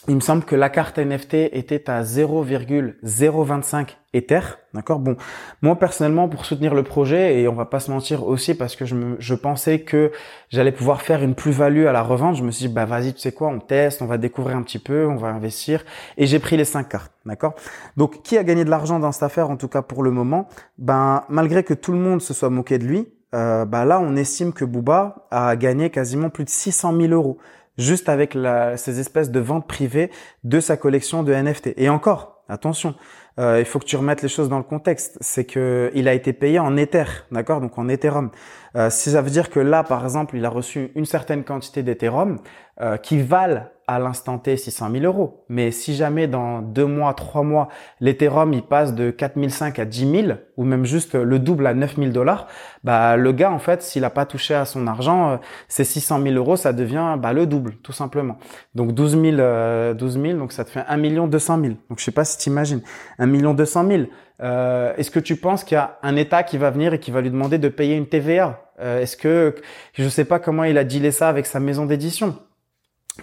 il 0.07 0.15
me 0.15 0.19
semble 0.19 0.43
que 0.43 0.55
la 0.55 0.69
carte 0.69 0.99
NFT 0.99 1.33
était 1.53 1.89
à 1.89 2.03
0,025 2.03 3.97
Ether, 4.13 4.41
d'accord? 4.73 4.99
Bon, 4.99 5.15
moi 5.61 5.77
personnellement 5.77 6.27
pour 6.27 6.45
soutenir 6.45 6.75
le 6.75 6.83
projet 6.83 7.39
et 7.39 7.47
on 7.47 7.55
va 7.55 7.65
pas 7.65 7.79
se 7.79 7.89
mentir 7.89 8.27
aussi 8.27 8.53
parce 8.53 8.75
que 8.75 8.85
je, 8.85 8.95
me, 8.95 9.15
je 9.17 9.33
pensais 9.33 9.79
que 9.79 10.11
j'allais 10.49 10.73
pouvoir 10.73 11.01
faire 11.01 11.23
une 11.23 11.33
plus-value 11.33 11.85
à 11.85 11.93
la 11.93 12.03
revente, 12.03 12.35
je 12.35 12.43
me 12.43 12.51
suis 12.51 12.67
dit 12.67 12.73
bah 12.73 12.85
vas-y, 12.85 13.13
tu 13.13 13.21
sais 13.21 13.31
quoi, 13.31 13.47
on 13.47 13.59
teste, 13.59 14.01
on 14.01 14.05
va 14.05 14.17
découvrir 14.17 14.57
un 14.57 14.61
petit 14.61 14.77
peu, 14.77 15.07
on 15.07 15.15
va 15.15 15.29
investir 15.29 15.83
et 16.17 16.27
j'ai 16.27 16.39
pris 16.39 16.57
les 16.57 16.65
cinq 16.65 16.89
cartes, 16.89 17.13
d'accord? 17.25 17.55
Donc 17.97 18.21
qui 18.23 18.37
a 18.37 18.43
gagné 18.43 18.65
de 18.65 18.69
l'argent 18.69 18.99
dans 18.99 19.11
cette 19.11 19.23
affaire 19.23 19.49
en 19.49 19.55
tout 19.55 19.69
cas 19.69 19.81
pour 19.81 20.03
le 20.03 20.11
moment? 20.11 20.47
Ben 20.77 21.23
malgré 21.29 21.63
que 21.63 21.73
tout 21.73 21.93
le 21.93 21.99
monde 21.99 22.21
se 22.21 22.33
soit 22.33 22.49
moqué 22.49 22.77
de 22.77 22.83
lui, 22.83 23.07
euh, 23.33 23.65
bah 23.65 23.85
là 23.85 23.99
on 23.99 24.15
estime 24.15 24.53
que 24.53 24.65
Booba 24.65 25.27
a 25.31 25.55
gagné 25.55 25.89
quasiment 25.89 26.29
plus 26.29 26.43
de 26.43 26.49
600 26.49 26.93
000 26.99 27.13
euros 27.13 27.39
juste 27.77 28.09
avec 28.09 28.33
la, 28.33 28.77
ces 28.77 28.99
espèces 28.99 29.31
de 29.31 29.39
ventes 29.39 29.67
privées 29.67 30.11
de 30.43 30.59
sa 30.59 30.77
collection 30.77 31.23
de 31.23 31.33
NFT. 31.33 31.73
Et 31.77 31.89
encore, 31.89 32.43
attention, 32.49 32.95
euh, 33.39 33.59
il 33.59 33.65
faut 33.65 33.79
que 33.79 33.85
tu 33.85 33.95
remettes 33.95 34.21
les 34.21 34.29
choses 34.29 34.49
dans 34.49 34.57
le 34.57 34.63
contexte. 34.63 35.17
C'est 35.21 35.45
que 35.45 35.91
il 35.95 36.07
a 36.07 36.13
été 36.13 36.33
payé 36.33 36.59
en 36.59 36.77
Ether, 36.77 37.05
d'accord, 37.31 37.61
donc 37.61 37.77
en 37.77 37.89
Ethereum. 37.89 38.31
Euh, 38.75 38.89
si 38.89 39.11
ça 39.11 39.21
veut 39.21 39.29
dire 39.29 39.49
que 39.49 39.59
là, 39.59 39.83
par 39.83 40.03
exemple, 40.03 40.35
il 40.35 40.45
a 40.45 40.49
reçu 40.49 40.91
une 40.95 41.05
certaine 41.05 41.43
quantité 41.43 41.83
d'Ethereum 41.83 42.39
euh, 42.81 42.97
qui 42.97 43.21
valent 43.21 43.67
à 43.87 43.99
l'instant 43.99 44.37
T 44.37 44.55
600 44.55 44.91
000 44.91 45.03
euros. 45.05 45.45
Mais 45.49 45.71
si 45.71 45.93
jamais 45.93 46.27
dans 46.27 46.61
deux 46.61 46.85
mois, 46.85 47.13
trois 47.13 47.43
mois, 47.43 47.67
l'Ethereum 47.99 48.53
il 48.53 48.63
passe 48.63 48.93
de 48.93 49.11
4005 49.11 49.79
à 49.79 49.85
10 49.85 50.11
000 50.11 50.37
ou 50.57 50.63
même 50.63 50.85
juste 50.85 51.15
le 51.15 51.39
double 51.39 51.67
à 51.67 51.73
9 51.73 51.97
000 51.97 52.11
dollars, 52.11 52.47
bah 52.83 53.17
le 53.17 53.31
gars 53.31 53.51
en 53.51 53.59
fait 53.59 53.81
s'il 53.81 54.05
a 54.05 54.09
pas 54.09 54.25
touché 54.25 54.53
à 54.53 54.65
son 54.65 54.87
argent, 54.87 55.31
euh, 55.31 55.37
ces 55.67 55.83
600 55.83 56.21
000 56.21 56.35
euros 56.35 56.55
ça 56.55 56.71
devient 56.73 57.17
bah, 57.19 57.33
le 57.33 57.45
double 57.45 57.75
tout 57.83 57.91
simplement. 57.91 58.37
Donc 58.73 58.93
12 58.93 59.21
000, 59.21 59.37
euh, 59.39 59.93
12 59.93 60.21
000 60.21 60.37
donc 60.37 60.53
ça 60.53 60.63
te 60.63 60.69
fait 60.69 60.83
1 60.87 60.97
million 60.97 61.27
200 61.27 61.61
000. 61.61 61.73
Donc 61.89 61.99
je 61.99 62.03
sais 62.03 62.11
pas 62.11 62.25
si 62.25 62.37
tu 62.37 62.49
imagines 62.49 62.81
1 63.19 63.25
million 63.25 63.53
200 63.53 63.87
000. 63.87 64.03
Euh, 64.41 64.93
Est-ce 64.97 65.11
que 65.11 65.19
tu 65.19 65.35
penses 65.35 65.63
qu'il 65.63 65.75
y 65.75 65.79
a 65.79 65.99
un 66.03 66.15
État 66.15 66.43
qui 66.43 66.57
va 66.57 66.69
venir 66.69 66.93
et 66.93 66.99
qui 66.99 67.11
va 67.11 67.21
lui 67.21 67.29
demander 67.29 67.57
de 67.57 67.69
payer 67.69 67.95
une 67.95 68.07
TVA 68.07 68.62
euh, 68.79 69.01
Est-ce 69.01 69.17
que 69.17 69.55
je 69.93 70.07
sais 70.09 70.25
pas 70.25 70.39
comment 70.39 70.63
il 70.63 70.77
a 70.77 70.83
dealé 70.83 71.11
ça 71.11 71.29
avec 71.29 71.45
sa 71.45 71.59
maison 71.59 71.85
d'édition 71.85 72.37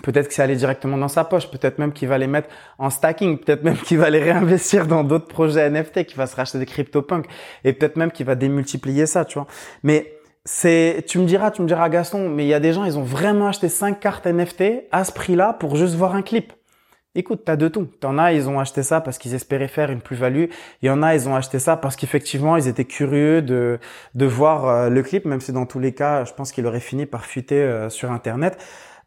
Peut-être 0.02 0.28
que 0.28 0.34
c'est 0.34 0.42
allé 0.42 0.54
directement 0.54 0.96
dans 0.96 1.08
sa 1.08 1.24
poche, 1.24 1.50
peut-être 1.50 1.78
même 1.78 1.92
qu'il 1.92 2.06
va 2.06 2.16
les 2.16 2.28
mettre 2.28 2.48
en 2.78 2.90
stacking, 2.90 3.38
peut-être 3.38 3.64
même 3.64 3.76
qu'il 3.76 3.98
va 3.98 4.08
les 4.08 4.22
réinvestir 4.22 4.86
dans 4.86 5.02
d'autres 5.02 5.26
projets 5.26 5.68
NFT, 5.68 6.04
qu'il 6.04 6.16
va 6.16 6.28
se 6.28 6.36
racheter 6.36 6.58
des 6.58 6.66
CryptoPunk, 6.66 7.26
et 7.64 7.72
peut-être 7.72 7.96
même 7.96 8.12
qu'il 8.12 8.24
va 8.24 8.36
démultiplier 8.36 9.06
ça, 9.06 9.24
tu 9.24 9.34
vois. 9.34 9.48
Mais 9.82 10.14
c'est, 10.44 11.04
tu 11.08 11.18
me 11.18 11.26
diras, 11.26 11.50
tu 11.50 11.62
me 11.62 11.66
diras 11.66 11.88
Gaston, 11.88 12.28
mais 12.28 12.44
il 12.44 12.48
y 12.48 12.54
a 12.54 12.60
des 12.60 12.72
gens, 12.72 12.84
ils 12.84 12.98
ont 12.98 13.02
vraiment 13.02 13.48
acheté 13.48 13.68
5 13.68 13.98
cartes 13.98 14.26
NFT 14.26 14.84
à 14.92 15.04
ce 15.04 15.10
prix-là 15.10 15.54
pour 15.54 15.74
juste 15.74 15.96
voir 15.96 16.14
un 16.14 16.22
clip. 16.22 16.52
Écoute, 17.20 17.42
t'as 17.44 17.56
de 17.56 17.68
tout. 17.68 17.84
T'en 18.00 18.16
as, 18.16 18.32
ils 18.32 18.48
ont 18.48 18.58
acheté 18.58 18.82
ça 18.82 19.02
parce 19.02 19.18
qu'ils 19.18 19.34
espéraient 19.34 19.68
faire 19.68 19.90
une 19.90 20.00
plus-value. 20.00 20.46
Il 20.80 20.86
y 20.86 20.90
en 20.90 21.02
a, 21.02 21.14
ils 21.14 21.28
ont 21.28 21.36
acheté 21.36 21.58
ça 21.58 21.76
parce 21.76 21.94
qu'effectivement, 21.94 22.56
ils 22.56 22.66
étaient 22.66 22.86
curieux 22.86 23.42
de, 23.42 23.78
de 24.14 24.24
voir 24.24 24.64
euh, 24.64 24.88
le 24.88 25.02
clip, 25.02 25.26
même 25.26 25.42
si 25.42 25.52
dans 25.52 25.66
tous 25.66 25.80
les 25.80 25.92
cas, 25.92 26.24
je 26.24 26.32
pense 26.32 26.50
qu'il 26.50 26.66
aurait 26.66 26.80
fini 26.80 27.04
par 27.04 27.26
fuiter 27.26 27.60
euh, 27.60 27.90
sur 27.90 28.10
Internet. 28.10 28.56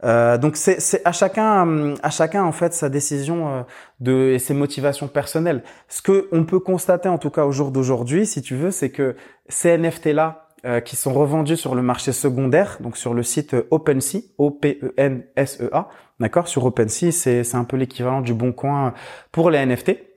Euh, 0.03 0.38
donc 0.38 0.57
c'est 0.57 1.01
à 1.05 1.13
chacun 1.13 1.93
à 2.03 2.09
chacun 2.09 2.43
en 2.43 2.51
fait 2.51 2.73
sa 2.73 2.89
décision 2.89 3.47
euh, 3.47 3.61
de 4.01 4.31
et 4.33 4.39
ses 4.39 4.53
motivations 4.53 5.07
personnelles. 5.07 5.63
Ce 5.88 6.01
que 6.01 6.27
on 6.31 6.43
peut 6.43 6.59
constater 6.59 7.07
en 7.07 7.17
tout 7.17 7.29
cas 7.29 7.45
au 7.45 7.51
jour 7.51 7.71
d'aujourd'hui, 7.71 8.25
si 8.25 8.41
tu 8.41 8.55
veux, 8.55 8.71
c'est 8.71 8.89
que 8.89 9.15
ces 9.47 9.77
NFT 9.77 10.07
là 10.07 10.42
euh, 10.65 10.80
qui 10.80 10.95
sont 10.95 11.13
revendus 11.13 11.58
sur 11.58 11.76
le 11.76 11.82
marché 11.82 12.12
secondaire, 12.12 12.78
donc 12.80 12.97
sur 12.97 13.13
le 13.13 13.23
site 13.23 13.56
OpenSea, 13.71 14.19
O 14.38 14.52
P 14.52 14.80
E 14.82 14.93
N 14.97 15.23
S 15.36 15.62
E 15.62 15.69
A, 15.73 15.89
d'accord, 16.19 16.47
sur 16.47 16.65
OpenSea, 16.65 17.12
c'est 17.12 17.43
c'est 17.43 17.58
un 17.58 17.65
peu 17.65 17.78
l'équivalent 17.78 18.21
du 18.21 18.34
Bon 18.34 18.52
Coin 18.52 18.93
pour 19.32 19.49
les 19.49 19.65
NFT 19.65 20.13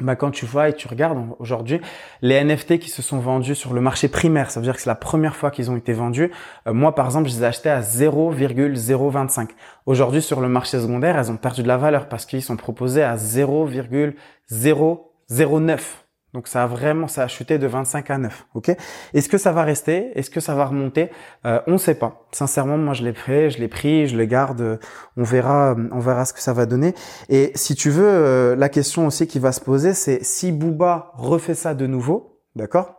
bah, 0.00 0.16
quand 0.16 0.32
tu 0.32 0.44
vois 0.44 0.70
et 0.70 0.72
tu 0.72 0.88
regardes 0.88 1.24
aujourd'hui 1.38 1.80
les 2.20 2.42
NFT 2.42 2.80
qui 2.80 2.90
se 2.90 3.00
sont 3.00 3.20
vendus 3.20 3.54
sur 3.54 3.74
le 3.74 3.80
marché 3.80 4.08
primaire, 4.08 4.50
ça 4.50 4.58
veut 4.58 4.64
dire 4.64 4.74
que 4.74 4.80
c'est 4.80 4.90
la 4.90 4.96
première 4.96 5.36
fois 5.36 5.52
qu'ils 5.52 5.70
ont 5.70 5.76
été 5.76 5.92
vendus. 5.92 6.32
Euh, 6.66 6.72
moi, 6.72 6.96
par 6.96 7.06
exemple, 7.06 7.28
je 7.28 7.36
les 7.36 7.42
ai 7.42 7.46
achetés 7.46 7.70
à 7.70 7.80
0,025. 7.80 9.50
Aujourd'hui, 9.86 10.20
sur 10.20 10.40
le 10.40 10.48
marché 10.48 10.80
secondaire, 10.80 11.16
elles 11.16 11.30
ont 11.30 11.36
perdu 11.36 11.62
de 11.62 11.68
la 11.68 11.76
valeur 11.76 12.08
parce 12.08 12.26
qu'ils 12.26 12.42
sont 12.42 12.56
proposés 12.56 13.04
à 13.04 13.16
0,009. 13.16 16.03
Donc 16.34 16.48
ça 16.48 16.64
a 16.64 16.66
vraiment, 16.66 17.06
ça 17.06 17.22
a 17.22 17.28
chuté 17.28 17.58
de 17.58 17.66
25 17.68 18.10
à 18.10 18.18
9. 18.18 18.46
Ok? 18.54 18.76
Est-ce 19.14 19.28
que 19.28 19.38
ça 19.38 19.52
va 19.52 19.62
rester? 19.62 20.10
Est-ce 20.18 20.30
que 20.30 20.40
ça 20.40 20.56
va 20.56 20.66
remonter? 20.66 21.10
Euh, 21.46 21.60
On 21.68 21.72
ne 21.74 21.78
sait 21.78 21.94
pas. 21.94 22.26
Sincèrement, 22.32 22.76
moi 22.76 22.92
je 22.92 23.04
l'ai 23.04 23.12
pris, 23.12 23.50
je 23.50 23.58
l'ai 23.60 23.68
pris, 23.68 24.08
je 24.08 24.16
les 24.16 24.26
garde. 24.26 24.80
On 25.16 25.22
verra, 25.22 25.76
on 25.92 26.00
verra 26.00 26.24
ce 26.24 26.32
que 26.32 26.40
ça 26.40 26.52
va 26.52 26.66
donner. 26.66 26.92
Et 27.28 27.52
si 27.54 27.76
tu 27.76 27.88
veux, 27.88 28.08
euh, 28.08 28.56
la 28.56 28.68
question 28.68 29.06
aussi 29.06 29.28
qui 29.28 29.38
va 29.38 29.52
se 29.52 29.60
poser, 29.60 29.94
c'est 29.94 30.24
si 30.24 30.50
Booba 30.50 31.12
refait 31.14 31.54
ça 31.54 31.72
de 31.72 31.86
nouveau, 31.86 32.40
d'accord? 32.56 32.96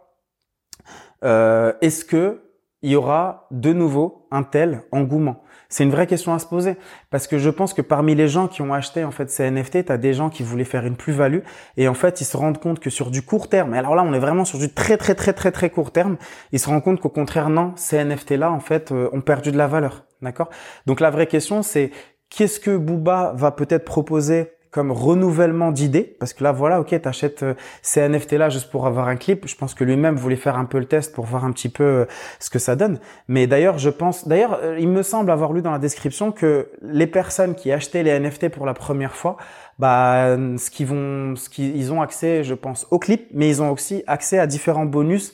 Euh, 1.26 1.74
Est-ce 1.82 2.06
que 2.06 2.42
il 2.84 2.92
y 2.92 2.96
aura 2.96 3.48
de 3.52 3.74
nouveau 3.74 4.28
un 4.32 4.44
tel 4.44 4.84
engouement? 4.94 5.44
C'est 5.70 5.84
une 5.84 5.92
vraie 5.92 6.08
question 6.08 6.34
à 6.34 6.40
se 6.40 6.46
poser. 6.46 6.78
Parce 7.10 7.28
que 7.28 7.38
je 7.38 7.50
pense 7.50 7.74
que 7.74 7.82
parmi 7.82 8.16
les 8.16 8.28
gens 8.28 8.48
qui 8.48 8.62
ont 8.62 8.74
acheté 8.74 9.04
en 9.04 9.12
fait 9.12 9.30
ces 9.30 9.50
NFT, 9.50 9.86
tu 9.86 9.92
as 9.92 9.98
des 9.98 10.14
gens 10.14 10.30
qui 10.30 10.44
voulaient 10.44 10.64
faire 10.64 10.86
une 10.86 10.96
plus-value. 10.96 11.40
Et 11.78 11.88
en 11.88 11.94
fait, 11.94 12.22
ils 12.22 12.26
se 12.26 12.38
rendent 12.38 12.60
compte 12.60 12.80
que 12.80 12.90
sur 12.90 13.12
du 13.12 13.22
court 13.22 13.50
terme, 13.50 13.76
et 13.76 13.78
alors 13.78 13.96
là, 13.96 14.04
on 14.04 14.14
est 14.14 14.20
vraiment 14.20 14.46
sur 14.46 14.60
du 14.60 14.74
très 14.74 14.98
très 14.98 15.16
très 15.16 15.34
très 15.34 15.52
très 15.52 15.70
court 15.70 15.92
terme, 15.92 16.18
ils 16.52 16.60
se 16.60 16.70
rendent 16.70 16.84
compte 16.84 17.00
qu'au 17.00 17.10
contraire 17.10 17.50
non, 17.50 17.74
ces 17.76 18.04
NFT 18.04 18.32
là 18.32 18.52
en 18.52 18.60
fait 18.60 18.92
euh, 18.92 19.10
ont 19.14 19.22
perdu 19.22 19.52
de 19.52 19.58
la 19.58 19.68
valeur, 19.68 20.06
d'accord? 20.22 20.50
Donc 20.86 21.00
la 21.00 21.10
vraie 21.10 21.28
question 21.28 21.62
c'est 21.62 21.92
qu'est-ce 22.30 22.60
que 22.60 22.76
Booba 22.76 23.34
va 23.36 23.52
peut-être 23.52 23.86
proposer 23.86 24.55
comme 24.76 24.92
renouvellement 24.92 25.72
d'idées. 25.72 26.18
Parce 26.20 26.34
que 26.34 26.44
là 26.44 26.52
voilà 26.52 26.82
ok 26.82 27.00
t'achètes 27.02 27.44
euh, 27.44 27.54
ces 27.82 28.06
NFT 28.10 28.34
là 28.34 28.50
juste 28.50 28.70
pour 28.70 28.86
avoir 28.88 29.08
un 29.08 29.16
clip. 29.16 29.48
Je 29.48 29.56
pense 29.56 29.74
que 29.74 29.86
lui-même 29.86 30.18
voulait 30.18 30.36
faire 30.36 30.58
un 30.58 30.66
peu 30.66 30.80
le 30.80 30.86
test 30.86 31.16
pour 31.16 31.24
voir 31.24 31.46
un 31.46 31.54
petit 31.54 31.70
peu 31.70 31.84
euh, 31.84 32.06
ce 32.42 32.50
que 32.50 32.60
ça 32.60 32.76
donne. 32.76 33.00
Mais 33.30 33.48
d'ailleurs 33.48 33.78
je 33.78 33.90
pense 33.90 34.28
d'ailleurs 34.28 34.60
euh, 34.62 34.78
il 34.78 34.90
me 34.90 35.02
semble 35.02 35.32
avoir 35.32 35.54
lu 35.54 35.62
dans 35.62 35.72
la 35.72 35.80
description 35.80 36.34
que 36.34 36.70
les 36.82 37.08
personnes 37.08 37.56
qui 37.56 37.72
achetaient 37.72 38.04
les 38.04 38.20
NFT 38.20 38.50
pour 38.50 38.66
la 38.66 38.74
première 38.74 39.16
fois 39.16 39.38
bah 39.80 40.38
ce 40.58 40.70
qu'ils 40.70 40.88
vont 40.88 41.36
ce 41.36 41.50
qu'ils 41.50 41.92
ont 41.92 42.02
accès 42.02 42.44
je 42.44 42.54
pense 42.54 42.88
au 42.92 43.00
clip 43.00 43.28
mais 43.34 43.50
ils 43.50 43.62
ont 43.62 43.72
aussi 43.72 44.04
accès 44.08 44.40
à 44.40 44.48
différents 44.48 44.86
bonus 44.86 45.34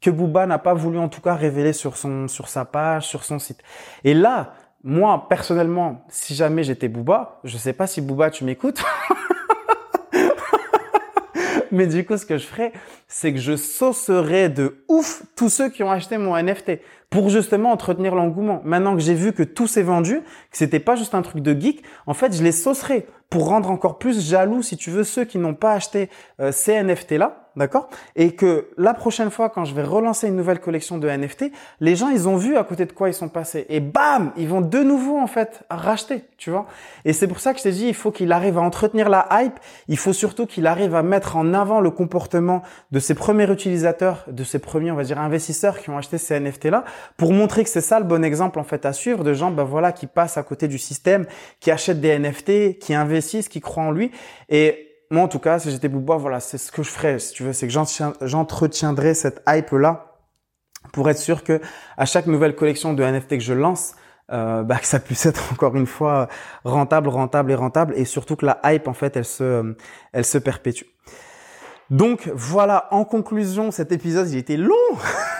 que 0.00 0.10
Booba 0.10 0.46
n'a 0.46 0.58
pas 0.58 0.74
voulu 0.74 0.98
en 0.98 1.08
tout 1.08 1.20
cas 1.20 1.34
révéler 1.34 1.72
sur 1.72 1.96
son 1.96 2.26
sur 2.26 2.48
sa 2.48 2.64
page 2.64 3.06
sur 3.06 3.22
son 3.22 3.38
site. 3.38 3.60
Et 4.02 4.14
là 4.14 4.54
moi, 4.82 5.26
personnellement, 5.28 6.04
si 6.08 6.34
jamais 6.34 6.62
j'étais 6.62 6.88
Booba, 6.88 7.40
je 7.44 7.58
sais 7.58 7.72
pas 7.72 7.86
si 7.86 8.00
Booba, 8.00 8.30
tu 8.30 8.44
m'écoutes. 8.44 8.82
Mais 11.72 11.86
du 11.86 12.04
coup, 12.04 12.16
ce 12.16 12.26
que 12.26 12.36
je 12.38 12.46
ferais, 12.46 12.72
c'est 13.06 13.32
que 13.32 13.38
je 13.38 13.56
saucerais 13.56 14.48
de 14.48 14.82
ouf 14.88 15.22
tous 15.36 15.48
ceux 15.48 15.68
qui 15.68 15.82
ont 15.82 15.90
acheté 15.90 16.18
mon 16.18 16.36
NFT 16.36 16.80
pour 17.10 17.28
justement 17.28 17.70
entretenir 17.70 18.14
l'engouement. 18.14 18.60
Maintenant 18.64 18.94
que 18.94 19.02
j'ai 19.02 19.14
vu 19.14 19.32
que 19.32 19.42
tout 19.42 19.66
s'est 19.66 19.82
vendu, 19.82 20.20
que 20.20 20.56
c'était 20.56 20.80
pas 20.80 20.96
juste 20.96 21.14
un 21.14 21.22
truc 21.22 21.42
de 21.42 21.58
geek, 21.58 21.84
en 22.06 22.14
fait, 22.14 22.34
je 22.34 22.42
les 22.42 22.52
saucerais 22.52 23.06
pour 23.28 23.48
rendre 23.48 23.70
encore 23.70 23.98
plus 23.98 24.28
jaloux, 24.28 24.62
si 24.62 24.76
tu 24.76 24.90
veux, 24.90 25.04
ceux 25.04 25.24
qui 25.24 25.38
n'ont 25.38 25.54
pas 25.54 25.72
acheté 25.72 26.10
euh, 26.40 26.50
ces 26.50 26.82
NFT 26.82 27.12
là 27.12 27.49
d'accord? 27.56 27.88
Et 28.16 28.32
que 28.32 28.68
la 28.76 28.94
prochaine 28.94 29.30
fois, 29.30 29.48
quand 29.48 29.64
je 29.64 29.74
vais 29.74 29.82
relancer 29.82 30.28
une 30.28 30.36
nouvelle 30.36 30.60
collection 30.60 30.98
de 30.98 31.08
NFT, 31.08 31.46
les 31.80 31.96
gens, 31.96 32.08
ils 32.08 32.28
ont 32.28 32.36
vu 32.36 32.56
à 32.56 32.64
côté 32.64 32.86
de 32.86 32.92
quoi 32.92 33.08
ils 33.08 33.14
sont 33.14 33.28
passés. 33.28 33.66
Et 33.68 33.80
bam, 33.80 34.32
ils 34.36 34.48
vont 34.48 34.60
de 34.60 34.78
nouveau, 34.78 35.18
en 35.18 35.26
fait, 35.26 35.62
racheter, 35.70 36.24
tu 36.38 36.50
vois? 36.50 36.66
Et 37.04 37.12
c'est 37.12 37.26
pour 37.26 37.40
ça 37.40 37.52
que 37.52 37.58
je 37.58 37.64
t'ai 37.64 37.72
dit, 37.72 37.86
il 37.86 37.94
faut 37.94 38.10
qu'il 38.10 38.32
arrive 38.32 38.58
à 38.58 38.60
entretenir 38.60 39.08
la 39.08 39.28
hype. 39.32 39.58
Il 39.88 39.96
faut 39.96 40.12
surtout 40.12 40.46
qu'il 40.46 40.66
arrive 40.66 40.94
à 40.94 41.02
mettre 41.02 41.36
en 41.36 41.54
avant 41.54 41.80
le 41.80 41.90
comportement 41.90 42.62
de 42.90 42.98
ses 42.98 43.14
premiers 43.14 43.50
utilisateurs, 43.50 44.24
de 44.28 44.44
ses 44.44 44.58
premiers, 44.58 44.90
on 44.90 44.96
va 44.96 45.04
dire, 45.04 45.18
investisseurs 45.18 45.78
qui 45.78 45.90
ont 45.90 45.98
acheté 45.98 46.18
ces 46.18 46.38
NFT-là, 46.38 46.84
pour 47.16 47.32
montrer 47.32 47.64
que 47.64 47.70
c'est 47.70 47.80
ça 47.80 47.98
le 47.98 48.06
bon 48.06 48.24
exemple, 48.24 48.58
en 48.58 48.64
fait, 48.64 48.86
à 48.86 48.92
suivre 48.92 49.24
de 49.24 49.34
gens, 49.34 49.50
ben 49.50 49.64
voilà, 49.64 49.92
qui 49.92 50.06
passent 50.06 50.36
à 50.36 50.42
côté 50.42 50.68
du 50.68 50.78
système, 50.78 51.26
qui 51.60 51.70
achètent 51.70 52.00
des 52.00 52.18
NFT, 52.18 52.78
qui 52.78 52.94
investissent, 52.94 53.48
qui 53.48 53.60
croient 53.60 53.84
en 53.84 53.90
lui. 53.90 54.10
Et 54.48 54.89
moi, 55.10 55.24
en 55.24 55.28
tout 55.28 55.40
cas, 55.40 55.58
si 55.58 55.70
j'étais 55.70 55.88
Booba, 55.88 56.16
voilà, 56.16 56.38
c'est 56.38 56.58
ce 56.58 56.70
que 56.70 56.82
je 56.82 56.90
ferais, 56.90 57.18
si 57.18 57.32
tu 57.32 57.42
veux, 57.42 57.52
c'est 57.52 57.66
que 57.66 57.72
j'entretiendrais 58.22 59.14
cette 59.14 59.42
hype-là 59.48 60.16
pour 60.92 61.10
être 61.10 61.18
sûr 61.18 61.42
que 61.42 61.60
à 61.96 62.06
chaque 62.06 62.26
nouvelle 62.26 62.54
collection 62.54 62.94
de 62.94 63.02
NFT 63.02 63.30
que 63.30 63.40
je 63.40 63.52
lance, 63.52 63.94
euh, 64.30 64.62
bah, 64.62 64.76
que 64.76 64.86
ça 64.86 65.00
puisse 65.00 65.26
être 65.26 65.42
encore 65.52 65.74
une 65.74 65.86
fois 65.86 66.28
rentable, 66.64 67.08
rentable 67.08 67.50
et 67.50 67.56
rentable, 67.56 67.94
et 67.96 68.04
surtout 68.04 68.36
que 68.36 68.46
la 68.46 68.60
hype, 68.64 68.86
en 68.86 68.94
fait, 68.94 69.16
elle 69.16 69.24
se, 69.24 69.74
elle 70.12 70.24
se 70.24 70.38
perpétue. 70.38 70.84
Donc 71.90 72.30
voilà, 72.32 72.86
en 72.92 73.04
conclusion, 73.04 73.72
cet 73.72 73.90
épisode, 73.90 74.30
il 74.30 74.38
était 74.38 74.56
long 74.56 74.76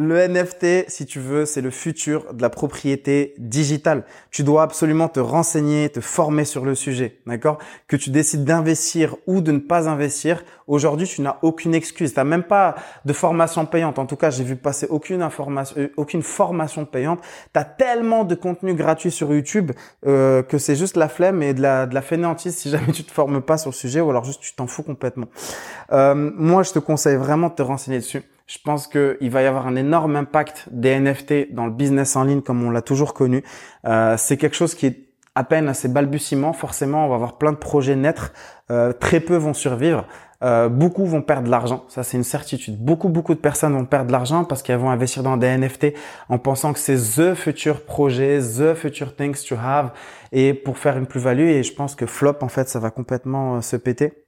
Le 0.00 0.28
NFT, 0.28 0.88
si 0.88 1.06
tu 1.06 1.18
veux, 1.18 1.44
c'est 1.44 1.60
le 1.60 1.70
futur 1.70 2.32
de 2.32 2.40
la 2.40 2.50
propriété 2.50 3.34
digitale. 3.36 4.04
Tu 4.30 4.44
dois 4.44 4.62
absolument 4.62 5.08
te 5.08 5.18
renseigner, 5.18 5.88
te 5.88 6.00
former 6.00 6.44
sur 6.44 6.64
le 6.64 6.76
sujet, 6.76 7.18
d'accord? 7.26 7.58
Que 7.88 7.96
tu 7.96 8.10
décides 8.10 8.44
d'investir 8.44 9.16
ou 9.26 9.40
de 9.40 9.50
ne 9.50 9.58
pas 9.58 9.88
investir, 9.88 10.44
aujourd'hui, 10.68 11.08
tu 11.08 11.20
n'as 11.20 11.38
aucune 11.42 11.74
excuse. 11.74 12.12
Tu 12.14 12.20
n'as 12.20 12.22
même 12.22 12.44
pas 12.44 12.76
de 13.04 13.12
formation 13.12 13.66
payante. 13.66 13.98
En 13.98 14.06
tout 14.06 14.14
cas, 14.14 14.30
j'ai 14.30 14.44
vu 14.44 14.54
passer 14.54 14.86
aucune 14.88 15.20
information, 15.20 15.74
euh, 15.78 15.88
aucune 15.96 16.22
formation 16.22 16.84
payante. 16.84 17.20
Tu 17.52 17.58
as 17.58 17.64
tellement 17.64 18.22
de 18.22 18.36
contenu 18.36 18.74
gratuit 18.74 19.10
sur 19.10 19.34
YouTube 19.34 19.72
euh, 20.06 20.44
que 20.44 20.58
c'est 20.58 20.76
juste 20.76 20.96
la 20.96 21.08
flemme 21.08 21.42
et 21.42 21.54
de 21.54 21.60
la, 21.60 21.86
de 21.86 21.94
la 21.94 22.02
fainéantise 22.02 22.56
si 22.56 22.70
jamais 22.70 22.92
tu 22.92 23.02
te 23.02 23.10
formes 23.10 23.42
pas 23.42 23.58
sur 23.58 23.70
le 23.70 23.74
sujet 23.74 24.00
ou 24.00 24.10
alors 24.10 24.22
juste 24.22 24.42
tu 24.42 24.54
t'en 24.54 24.68
fous 24.68 24.84
complètement. 24.84 25.26
Euh, 25.90 26.14
moi, 26.14 26.62
je 26.62 26.70
te 26.70 26.78
conseille 26.78 27.16
vraiment 27.16 27.48
de 27.48 27.54
te 27.54 27.62
renseigner 27.62 27.98
dessus. 27.98 28.22
Je 28.48 28.58
pense 28.64 28.88
qu'il 28.88 29.30
va 29.30 29.42
y 29.42 29.46
avoir 29.46 29.68
un 29.68 29.76
énorme 29.76 30.16
impact 30.16 30.68
des 30.72 30.98
NFT 30.98 31.52
dans 31.52 31.66
le 31.66 31.72
business 31.72 32.16
en 32.16 32.24
ligne 32.24 32.40
comme 32.40 32.64
on 32.64 32.70
l'a 32.70 32.82
toujours 32.82 33.14
connu. 33.14 33.44
Euh, 33.84 34.16
c'est 34.18 34.36
quelque 34.36 34.56
chose 34.56 34.74
qui 34.74 34.86
est 34.86 35.08
à 35.36 35.44
peine 35.44 35.68
à 35.68 35.74
ses 35.74 35.88
balbutiements. 35.88 36.52
Forcément, 36.52 37.06
on 37.06 37.08
va 37.08 37.14
avoir 37.14 37.38
plein 37.38 37.52
de 37.52 37.58
projets 37.58 37.94
naître. 37.94 38.32
Euh, 38.70 38.92
très 38.92 39.20
peu 39.20 39.36
vont 39.36 39.54
survivre. 39.54 40.04
Euh, 40.44 40.68
beaucoup 40.68 41.04
vont 41.04 41.20
perdre 41.20 41.46
de 41.46 41.50
l'argent, 41.50 41.84
ça 41.88 42.04
c'est 42.04 42.16
une 42.16 42.22
certitude. 42.22 42.78
Beaucoup 42.78 43.08
beaucoup 43.08 43.34
de 43.34 43.40
personnes 43.40 43.72
vont 43.72 43.84
perdre 43.84 44.06
de 44.06 44.12
l'argent 44.12 44.44
parce 44.44 44.62
qu'elles 44.62 44.78
vont 44.78 44.90
investir 44.90 45.24
dans 45.24 45.36
des 45.36 45.48
NFT 45.48 45.94
en 46.28 46.38
pensant 46.38 46.72
que 46.72 46.78
c'est 46.78 46.94
the 46.96 47.34
future 47.34 47.84
projet, 47.84 48.38
the 48.38 48.74
future 48.74 49.16
things 49.16 49.44
to 49.48 49.56
have 49.56 49.90
et 50.30 50.54
pour 50.54 50.78
faire 50.78 50.96
une 50.96 51.06
plus-value. 51.06 51.48
Et 51.48 51.64
je 51.64 51.74
pense 51.74 51.96
que 51.96 52.06
flop 52.06 52.36
en 52.42 52.48
fait 52.48 52.68
ça 52.68 52.78
va 52.78 52.90
complètement 52.90 53.56
euh, 53.56 53.60
se 53.62 53.74
péter. 53.74 54.27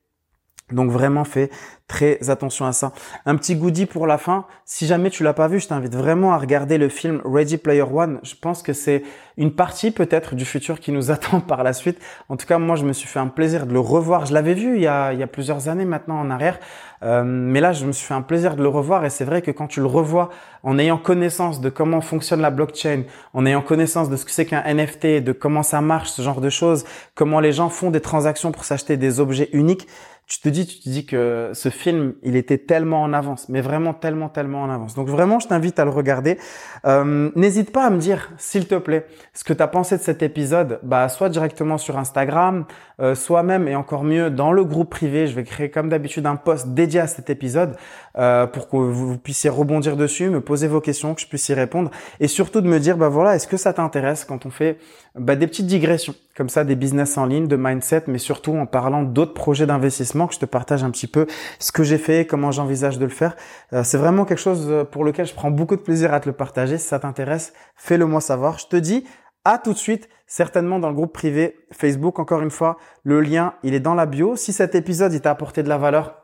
Donc 0.73 0.91
vraiment 0.91 1.25
fais 1.25 1.51
très 1.91 2.31
attention 2.31 2.67
à 2.67 2.73
ça. 2.73 2.93
Un 3.27 3.35
petit 3.35 3.57
goodie 3.57 3.85
pour 3.85 4.07
la 4.07 4.17
fin. 4.17 4.45
Si 4.65 4.87
jamais 4.87 5.11
tu 5.11 5.25
l'as 5.25 5.33
pas 5.33 5.49
vu, 5.49 5.59
je 5.59 5.67
t'invite 5.67 5.97
vraiment 5.97 6.33
à 6.33 6.39
regarder 6.39 6.79
le 6.79 6.89
film 6.89 7.21
Ready 7.25 7.59
Player 7.59 7.83
One. 7.83 8.21
Je 8.23 8.37
pense 8.41 8.63
que 8.63 8.73
c'est 8.73 9.03
une 9.37 9.53
partie 9.53 9.91
peut-être 9.91 10.37
du 10.37 10.45
futur 10.45 10.79
qui 10.79 10.93
nous 10.93 11.11
attend 11.11 11.41
par 11.41 11.65
la 11.65 11.73
suite. 11.73 11.99
En 12.29 12.37
tout 12.37 12.47
cas, 12.47 12.59
moi, 12.59 12.77
je 12.77 12.85
me 12.85 12.93
suis 12.93 13.09
fait 13.09 13.19
un 13.19 13.27
plaisir 13.27 13.67
de 13.67 13.73
le 13.73 13.81
revoir. 13.81 14.25
Je 14.27 14.35
l'avais 14.35 14.55
vu 14.55 14.77
il 14.77 14.83
y, 14.83 14.87
a, 14.87 15.27
plusieurs 15.27 15.69
années 15.69 15.85
maintenant 15.85 16.21
en 16.21 16.31
arrière. 16.31 16.61
Euh, 17.03 17.25
mais 17.25 17.61
là, 17.61 17.73
je 17.73 17.85
me 17.87 17.93
suis 17.93 18.07
fait 18.07 18.15
un 18.15 18.23
plaisir 18.23 18.55
de 18.55 18.63
le 18.63 18.69
revoir 18.69 19.05
et 19.05 19.11
c'est 19.11 19.25
vrai 19.25 19.43
que 19.43 19.51
quand 19.51 19.67
tu 19.67 19.81
le 19.81 19.87
revois 19.87 20.29
en 20.63 20.79
ayant 20.79 20.99
connaissance 20.99 21.61
de 21.61 21.71
comment 21.71 22.03
fonctionne 22.03 22.41
la 22.41 22.51
blockchain, 22.51 23.05
en 23.33 23.47
ayant 23.47 23.63
connaissance 23.63 24.11
de 24.11 24.17
ce 24.17 24.25
que 24.27 24.31
c'est 24.31 24.45
qu'un 24.45 24.63
NFT, 24.63 25.25
de 25.25 25.33
comment 25.33 25.63
ça 25.63 25.81
marche, 25.81 26.11
ce 26.11 26.23
genre 26.23 26.43
de 26.43 26.51
choses, 26.51 26.85
comment 27.15 27.41
les 27.41 27.53
gens 27.53 27.71
font 27.71 27.91
des 27.91 28.03
transactions 28.03 28.53
pour 28.53 28.65
s'acheter 28.65 28.99
des 28.99 29.19
objets 29.19 29.49
uniques, 29.55 29.89
tu 30.31 30.39
te 30.39 30.49
dis, 30.49 30.65
tu 30.65 30.79
te 30.79 30.89
dis 30.89 31.07
que 31.07 31.51
ce 31.55 31.71
film, 31.71 32.15
il 32.23 32.37
était 32.37 32.57
tellement 32.57 33.03
en 33.03 33.13
avance, 33.13 33.49
mais 33.49 33.61
vraiment 33.61 33.95
tellement, 33.95 34.29
tellement 34.29 34.63
en 34.63 34.71
avance. 34.71 34.95
Donc 34.95 35.09
vraiment, 35.09 35.41
je 35.41 35.49
t'invite 35.49 35.81
à 35.81 35.85
le 35.85 35.91
regarder. 35.91 36.39
Euh, 36.85 37.31
N'hésite 37.35 37.73
pas 37.73 37.85
à 37.87 37.91
me 37.91 37.99
dire, 37.99 38.31
s'il 38.39 38.69
te 38.69 38.77
plaît, 38.77 39.07
ce 39.35 39.43
que 39.43 39.53
tu 39.53 39.61
as 39.61 39.67
pensé 39.67 39.97
de 39.97 40.03
cet 40.03 40.23
épisode, 40.23 40.79
bah 40.85 41.09
soit 41.09 41.31
directement 41.31 41.79
sur 41.79 41.99
Instagram, 41.99 42.65
euh, 43.01 43.17
soit 43.17 43.43
même 43.43 43.67
et 43.67 43.75
encore 43.75 44.05
mieux 44.05 44.31
dans 44.31 44.53
le 44.53 44.63
groupe 44.63 44.91
privé. 44.91 45.27
Je 45.27 45.35
vais 45.35 45.43
créer 45.43 45.69
comme 45.69 45.89
d'habitude 45.89 46.25
un 46.27 46.37
post 46.37 46.69
dédié 46.69 47.01
à 47.01 47.09
cet 47.09 47.29
épisode 47.29 47.75
euh, 48.17 48.47
pour 48.47 48.69
que 48.69 48.77
vous, 48.77 49.19
puissiez 49.19 49.51
rebondir 49.51 49.97
dessus, 49.97 50.31
me 50.31 50.41
poser 50.41 50.69
vos 50.69 50.81
questions, 50.81 51.17
que 51.17 51.23
je 51.23 51.27
puisse 51.27 51.49
y 51.49 51.55
répondre, 51.55 51.91
et 52.21 52.29
surtout 52.29 52.61
de 52.61 52.69
me 52.69 52.79
dire, 52.79 52.97
bah 52.97 53.09
voilà, 53.09 53.35
est-ce 53.35 53.49
que 53.49 53.57
ça 53.57 53.73
t'intéresse 53.73 54.25
quand 54.25 54.47
on 54.47 54.51
fait 54.51 54.79
bah, 55.17 55.37
des 55.37 55.47
petites 55.47 55.67
digressions 55.67 56.15
comme 56.37 56.49
ça, 56.49 56.65
des 56.65 56.77
business 56.77 57.19
en 57.19 57.27
ligne, 57.27 57.49
de 57.49 57.57
mindset, 57.57 58.05
mais 58.07 58.17
surtout 58.19 58.55
en 58.57 58.65
parlant 58.65 59.03
d'autres 59.03 59.35
projets 59.35 59.67
d'investissement 59.67 60.27
que 60.27 60.35
je 60.35 60.39
te 60.39 60.47
partage 60.47 60.83
un 60.85 60.91
petit 60.91 61.07
peu 61.07 61.27
ce 61.59 61.71
que 61.71 61.83
j'ai 61.83 61.99
fait, 61.99 62.27
comment 62.27 62.51
j'envisage 62.51 62.99
de 62.99 63.05
le 63.05 63.11
faire. 63.11 63.37
Euh, 63.75 63.83
c'est 63.85 63.99
vraiment 63.99 64.25
quelque 64.25 64.39
chose 64.39 64.67
euh, 64.71 64.85
pour 64.85 65.05
lequel 65.05 65.27
je 65.27 65.35
prends 65.35 65.51
beaucoup 65.51 65.77
de 65.77 65.83
plaisir 65.83 66.15
à 66.15 66.21
te 66.21 66.29
le 66.29 66.35
partager. 66.35 66.79
Si 66.79 66.87
ça 66.87 66.99
t'intéresse, 66.99 67.53
fais-le 67.77 68.07
moi 68.07 68.23
savoir. 68.23 68.59
Je 68.59 68.69
te 68.69 68.77
dis 68.77 69.05
à 69.45 69.59
tout 69.59 69.73
de 69.73 69.79
suite, 69.79 70.09
certainement 70.27 70.79
dans 70.79 70.89
le 70.89 70.95
groupe 70.95 71.13
privé 71.13 71.57
Facebook. 71.73 72.19
Encore 72.19 72.41
une 72.41 72.51
fois, 72.51 72.79
le 73.03 73.21
lien, 73.21 73.55
il 73.63 73.75
est 73.75 73.81
dans 73.81 73.95
la 73.95 74.07
bio. 74.07 74.37
Si 74.37 74.53
cet 74.53 74.75
épisode, 74.75 75.13
il 75.13 75.21
t'a 75.21 75.31
apporté 75.31 75.63
de 75.63 75.69
la 75.69 75.77
valeur, 75.77 76.15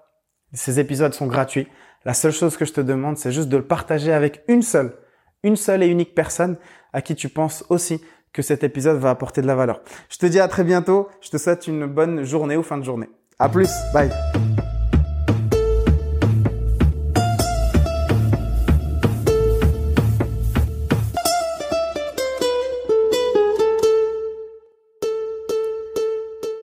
ces 0.53 0.81
épisodes 0.81 1.13
sont 1.13 1.27
gratuits. 1.27 1.69
La 2.07 2.15
seule 2.15 2.33
chose 2.33 2.57
que 2.57 2.65
je 2.65 2.73
te 2.73 2.81
demande, 2.81 3.19
c'est 3.19 3.33
juste 3.33 3.49
de 3.49 3.57
le 3.57 3.67
partager 3.67 4.13
avec 4.13 4.45
une 4.49 4.63
seule, 4.63 4.97
une 5.43 5.57
seule 5.57 5.83
et 5.83 5.89
unique 5.89 6.15
personne 6.15 6.57
à 6.93 7.03
qui 7.03 7.15
tu 7.15 7.29
penses 7.29 7.65
aussi 7.69 8.01
que 8.37 8.43
cet 8.43 8.63
épisode 8.63 8.99
va 8.99 9.09
apporter 9.09 9.41
de 9.41 9.47
la 9.47 9.55
valeur. 9.55 9.81
Je 10.11 10.19
te 10.19 10.27
dis 10.27 10.39
à 10.39 10.47
très 10.47 10.63
bientôt. 10.63 11.09
Je 11.23 11.31
te 11.31 11.39
souhaite 11.39 11.67
une 11.67 11.87
bonne 11.87 12.23
journée 12.23 12.57
ou 12.57 12.63
fin 12.63 12.77
de 12.77 12.85
journée. 12.85 13.09
À 13.39 13.49
plus. 13.49 13.71
Bye. 13.95 14.11